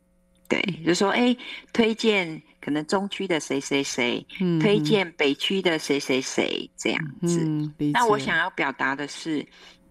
[0.47, 1.35] 对，就说哎，
[1.73, 7.43] 推荐可能中区的谁谁谁，嗯、推荐北区的谁谁谁这样子。
[7.43, 9.45] 嗯、那我想要表达的是，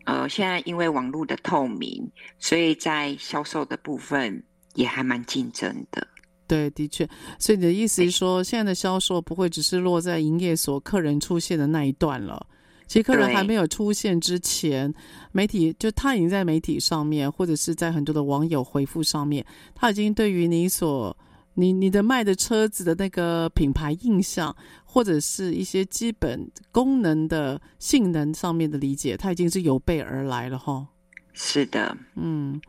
[0.06, 4.42] 呃，现在因为网络的透明，所以在销售的部分。
[4.74, 6.06] 也还蛮竞争的，
[6.46, 7.08] 对，的确。
[7.38, 12.46] 所以你的意思是说，现在的销售不会只是落在营业所客人出现的那一段了。
[12.86, 14.92] 其实客人还没有出现之前，
[15.30, 19.44] 媒体就他已经在媒体上面，或者是在很多的网友回复上面，
[19.74, 21.16] 他已经对于你所
[21.54, 24.54] 你你的卖的车子的那个品牌印象，
[24.84, 30.86] 或者是一些基本功能的性能上面的理解，他已经是有备而来了哈。
[31.32, 32.60] 是的，嗯。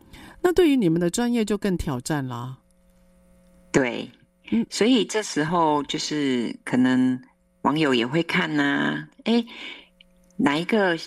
[0.44, 2.58] 那对于你们的专业就更挑战啦。
[3.72, 4.12] 对，
[4.52, 7.20] 嗯，所以这时候就是可能
[7.62, 9.44] 网友也会看呐、啊，哎，
[10.36, 11.00] 哪一个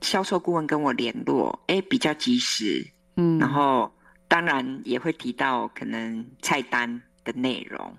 [0.00, 2.84] 销售顾问跟我联络，哎，比较及时，
[3.16, 3.92] 嗯，然后
[4.26, 7.94] 当然也会提到可能菜单的内容。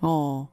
[0.00, 0.46] 哦，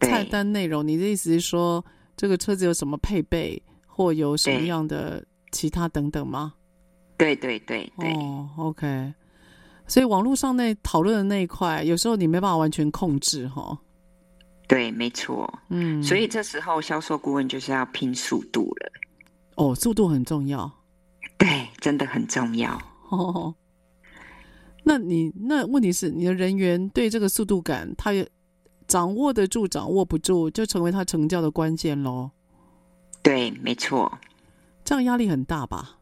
[0.00, 1.82] 菜单内容，你的意思是说
[2.16, 6.54] 这个车子有什么配备，或有什么样的其他等等吗？
[7.24, 8.12] 对对对对。
[8.12, 9.14] 哦，OK。
[9.86, 13.78] 所以网络上那讨论的那一块，有时候你没办法完全控制哈。
[14.68, 15.50] 对，没错。
[15.70, 18.92] 嗯，所以这时候销售顾问就是要拼速度了。
[19.56, 20.70] 哦，速度很重要。
[21.38, 22.78] 对，真的很重要。
[23.08, 23.54] 哦，
[24.82, 28.28] 那你那问题是你的人员对这个速度感，他也
[28.86, 32.30] 掌握得住，掌握不住，就成为他成交的关键喽。
[33.22, 34.18] 对，没错。
[34.84, 35.98] 这样压力很大吧？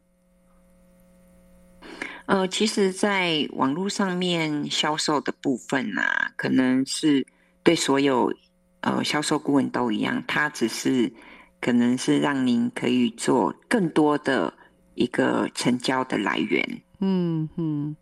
[2.33, 7.27] 呃，其实，在网络上面销售的部分啊，可能是
[7.63, 8.33] 对所有
[8.81, 11.13] 呃销售顾问都一样，它只是
[11.61, 14.51] 可能是让您可以做更多的
[14.95, 16.83] 一个成交的来源。
[17.01, 17.95] 嗯嗯，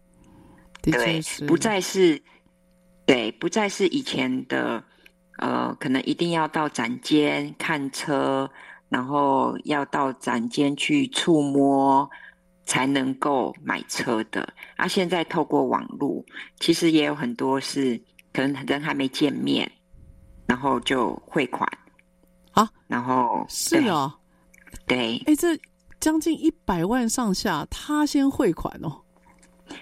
[0.81, 2.22] 对，不再是
[3.05, 4.81] 对，不再是以前的
[5.39, 8.49] 呃，可能一定要到展间看车，
[8.89, 12.09] 然后要到展间去触摸。
[12.70, 14.48] 才能够买车的。
[14.76, 14.86] 啊！
[14.86, 16.24] 现在透过网络，
[16.60, 18.00] 其实也有很多是
[18.32, 19.68] 可能人还没见面，
[20.46, 21.68] 然后就汇款。
[22.52, 24.12] 啊，然后是哦，
[24.86, 25.58] 对，哎，这
[25.98, 29.02] 将近一百万上下，他先汇款哦，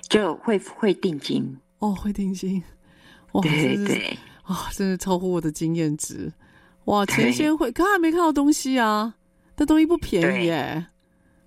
[0.08, 1.58] 就会汇定金。
[1.80, 2.62] 哦，汇定金，
[3.32, 4.18] 哇，对对。
[4.44, 6.32] 啊，真是超乎我的经验值，
[6.86, 9.14] 哇，钱先汇，可还没看到东西啊，
[9.54, 10.86] 这东西不便宜耶。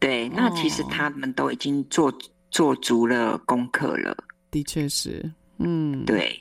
[0.01, 2.17] 对，那其实他们都已经做、哦、
[2.49, 4.17] 做足了功课了。
[4.49, 6.37] 的确是，嗯，对。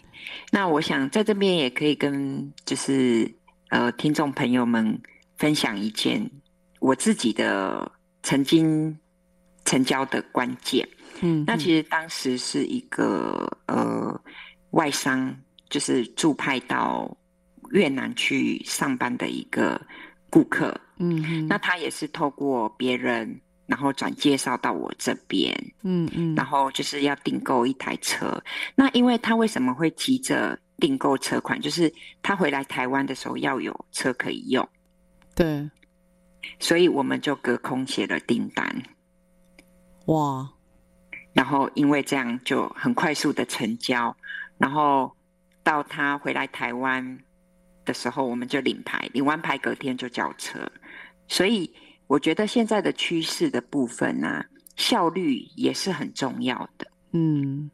[0.51, 3.31] 那我想在这边也可以跟就是
[3.69, 4.99] 呃听众朋友们
[5.37, 6.27] 分享一件
[6.79, 7.93] 我自己的
[8.23, 8.99] 曾经
[9.67, 10.89] 成交的关键。
[11.21, 14.19] 嗯，那其实当时是一个呃
[14.71, 15.37] 外商，
[15.69, 17.15] 就是驻派到
[17.73, 19.79] 越南去上班的一个
[20.31, 20.75] 顾客。
[20.97, 23.39] 嗯，那他也是透过别人。
[23.71, 28.43] 然后转介绍到我这边，嗯嗯，然后就是要订购一台车。
[28.75, 31.61] 那因为他为什么会急着订购车款？
[31.61, 34.68] 就是他回来台湾的时候要有车可以用，
[35.37, 35.71] 对，
[36.59, 38.83] 所以我们就隔空写了订单。
[40.07, 40.51] 哇！
[41.33, 44.16] 然后因为这样就很快速的成交，
[44.59, 45.16] 然后
[45.62, 47.21] 到他回来台湾
[47.85, 50.59] 的时候，我们就领牌，领完牌隔天就交车，
[51.29, 51.73] 所以。
[52.11, 54.45] 我觉得现在的趋势的部分呢、啊，
[54.75, 56.85] 效率也是很重要的。
[57.13, 57.71] 嗯，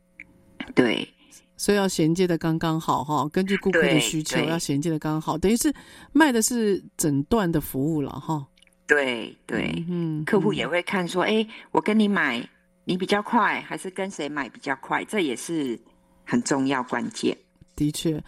[0.75, 1.09] 对，
[1.57, 5.73] 所以要衔接的刚刚好哈，根据顾客的需求要衔接的刚刚好，等于是
[6.13, 8.47] 卖的是整段的服务了哈。
[8.87, 12.47] 对对，嗯，客户也会看说，哎、嗯，我跟你买，
[12.85, 15.03] 你比较快，还是跟谁买比较快？
[15.07, 15.81] 这也是
[16.25, 17.35] 很重要关键。
[17.75, 18.23] 的确。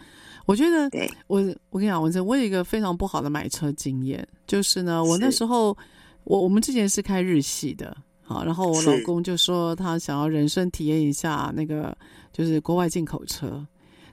[0.47, 0.89] 我觉得
[1.27, 5.77] 我，我我跟你讲，我我有一个非常不好的买车经验，就是呢，我那时候
[6.23, 11.97] 我我们之前是开日系的，好，然后我老公就说他想要人生体验一下那个
[12.31, 13.65] 就是国外进口车，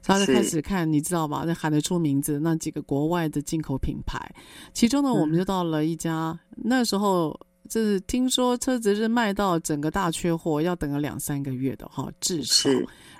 [0.02, 1.44] 他就开始看，你知道吧？
[1.46, 4.18] 那喊得出名字那几个国外的进口品牌，
[4.72, 7.38] 其中呢，我们就到了一家，嗯、那时候
[7.68, 12.70] 就是听说车子是卖到整个大缺货，要等个两三个月的哈，至少。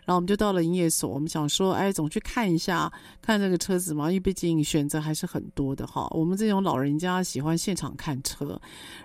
[0.07, 2.91] 然后我们就到了营业所，我们想说，哎，总去看一下，
[3.21, 6.07] 看这个车子嘛，因为毕竟选择还是很多的哈。
[6.13, 8.59] 我们这种老人家喜欢现场看车。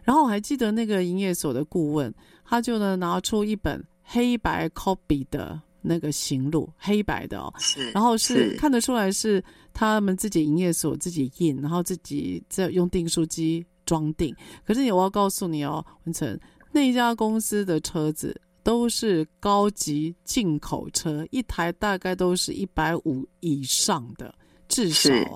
[0.04, 2.14] 然后我还记得那个营业所的顾问，
[2.46, 9.44] 他就呢拿出一本黑白 copy 的那个行路，黑白的哦，是，然后是，是看得出来是
[9.74, 14.36] 他们自己营业所自己印，然后自己在用订书机装订。
[14.64, 16.40] 可是我要告诉你哦，文成，
[16.72, 18.40] 那一家公司的车子。
[18.64, 24.34] 都是高级进口车，一台大概都是一百五以上的，
[24.68, 25.28] 至少是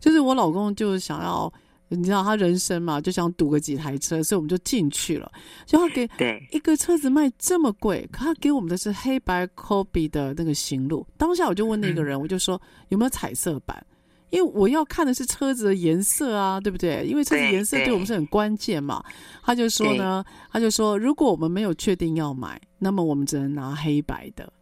[0.00, 1.52] 就是我老公就想要，
[1.88, 5.30] 你知道他人生嘛，就想赌个几台车，所以我们就进去了。
[5.66, 6.08] 就他给
[6.52, 11.06] 一个车子卖这么贵，可他给我们的是黑白 copy 的那个行路。
[11.16, 13.84] 当下我就问那个人，嗯、我就说有没有彩色版？
[14.30, 17.06] 因为我要看的是车子的颜色啊，对不对？
[17.06, 19.02] 因为车子颜色对我们是很关键嘛。
[19.42, 24.52] 他就说呢，他就说，如果我们没有确定要买，那么我们只能拿黑白的。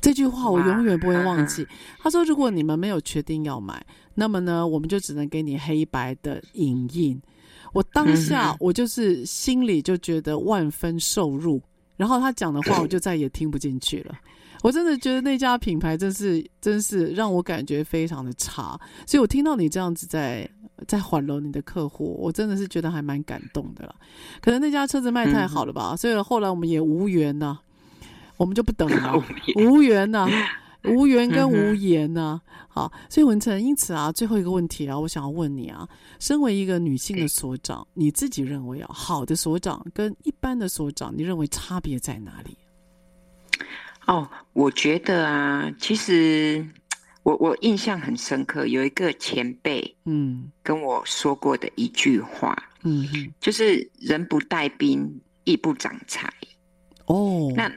[0.00, 1.66] 这句话我永远不会忘记。
[1.98, 3.84] 他说，如果你们没有确定要买，
[4.14, 7.20] 那么呢，我们就只能给你黑白的影印。
[7.72, 11.60] 我当下我就是心里就觉得万分受辱，
[11.96, 14.14] 然后他讲的话我就再也听不进去了。
[14.62, 20.48] 我真的觉得那家品牌真是真是让我感觉非常的差，所以我听到你这样子在
[20.86, 23.94] 在缓和你的客户，我真的是觉得还蛮感动的了。
[24.40, 27.58] 可能那家车子卖太好了吧，嗯、所以后来我们也无缘呐，
[28.36, 29.22] 我们就不等了，
[29.56, 30.28] 无缘呐。
[30.88, 32.40] 无缘跟无言呐、啊，
[32.86, 35.88] 好，所以文成，因此啊，最后一个问题啊，我想要问你啊，
[36.20, 42.56] 身为一个女性的所长，你自己认为啊，好的所长跟一般的所长，你认为差别在哪里？
[44.06, 46.66] 哦，我觉得啊，其实
[47.22, 50.50] 我我印象很深刻，有一个前辈嗯。
[50.62, 56.32] 跟我说过的一句话，嗯哼，就是人不带兵，亦不长财。
[57.06, 57.70] 哦，那。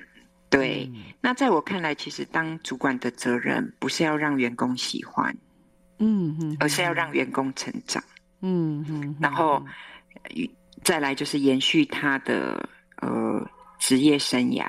[0.52, 5.38] 对，那在我看来，其实当主管的责任不是要让员工喜欢，
[6.00, 8.04] 嗯哼，而是要让员工成长，
[8.42, 9.64] 嗯哼，然后
[10.84, 14.68] 再来就是延续他的呃职业生涯，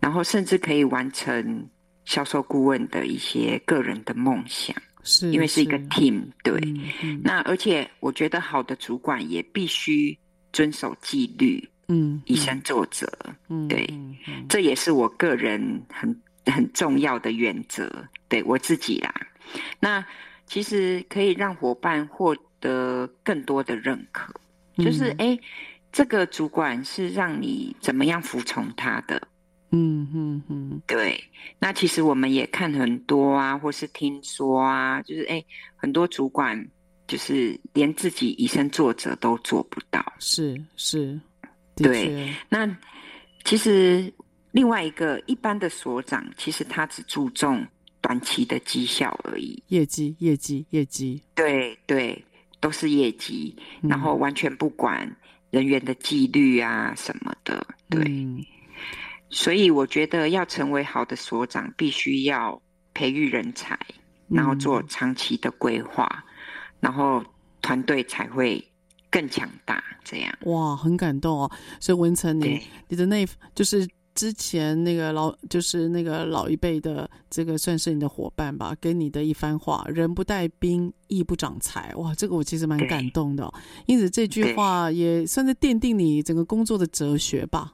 [0.00, 1.68] 然后甚至可以完成
[2.04, 6.60] 销售顾问的一些个人的梦想，是因为是一个 team，对，
[7.22, 10.18] 那而且我觉得好的主管也必须
[10.52, 11.68] 遵守纪律。
[11.92, 13.04] 嗯，以身作则，
[13.48, 13.84] 嗯，对，
[14.48, 15.60] 这也是我个人
[15.92, 17.90] 很很重要的原则，
[18.28, 19.12] 对我自己啦。
[19.80, 20.06] 那
[20.46, 24.32] 其实可以让伙伴获得更多的认可，
[24.76, 25.36] 嗯、就是哎，
[25.90, 29.20] 这个主管是让你怎么样服从他的，
[29.70, 31.22] 嗯嗯嗯，对。
[31.58, 35.44] 那其实我们也看很多啊，或是听说啊，就是哎，
[35.76, 36.68] 很多主管
[37.06, 41.18] 就是连自己以身作则都做不到，是是。
[41.76, 42.68] 是对，那
[43.42, 44.12] 其实
[44.50, 47.66] 另外一个一般的所长，其实他只注重
[48.02, 51.22] 短期的绩效而已，业绩、业绩、业绩。
[51.34, 52.22] 对对，
[52.60, 55.10] 都是业绩，然后完全不管
[55.50, 57.66] 人员的纪律啊什么的。
[57.88, 58.44] 对，嗯、
[59.30, 62.60] 所以我觉得要成为好的所长，必须要
[62.92, 63.78] 培育人才，
[64.28, 66.24] 然后做长期的规划，嗯、
[66.80, 67.24] 然后
[67.62, 68.62] 团队才会。
[69.12, 71.50] 更强大，这样哇，很感动哦。
[71.80, 73.26] 所以文成，你对你的那，
[73.56, 83.52] 就是之前那个老，就是那个老一辈的这个，算是你的伙伴吧，给你的一番话：“人不带兵，义不长财。”哇，这个我其实蛮感动的哦。
[83.86, 87.72] 因此这句话也算是奠定你整个工作的哲学吧。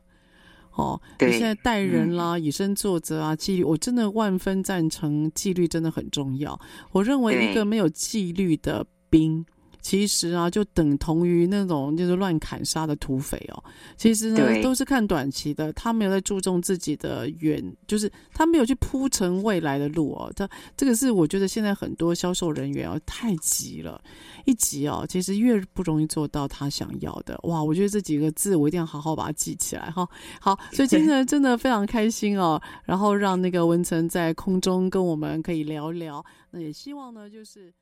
[0.77, 6.59] 哦，对你现在带人啦，嗯、以身作则啊，纪律，我真的万分赞成，纪律真的很重要。
[6.93, 9.45] 我认为一个没有纪律的兵。
[9.87, 13.65] 其实啊，就等同于那种就是乱砍杀的土匪哦。
[13.97, 20.29] 其实呢，都是看短期的，他没有在注重自己的远，就是他没有去铺成未来的路哦。
[20.35, 24.03] 他这个是我觉得现在很多销售人员哦太急了，
[24.45, 27.39] 一急哦，其实越不容易做到他想要的。
[27.45, 30.05] 哇，我觉得这几个字我一定要好好把它记起来哈。
[30.41, 36.27] 好，所以今天 真的非常开心哦，然后让那个文成在空中跟我们可以聊聊。
[36.51, 37.73] 那也希望呢，就是。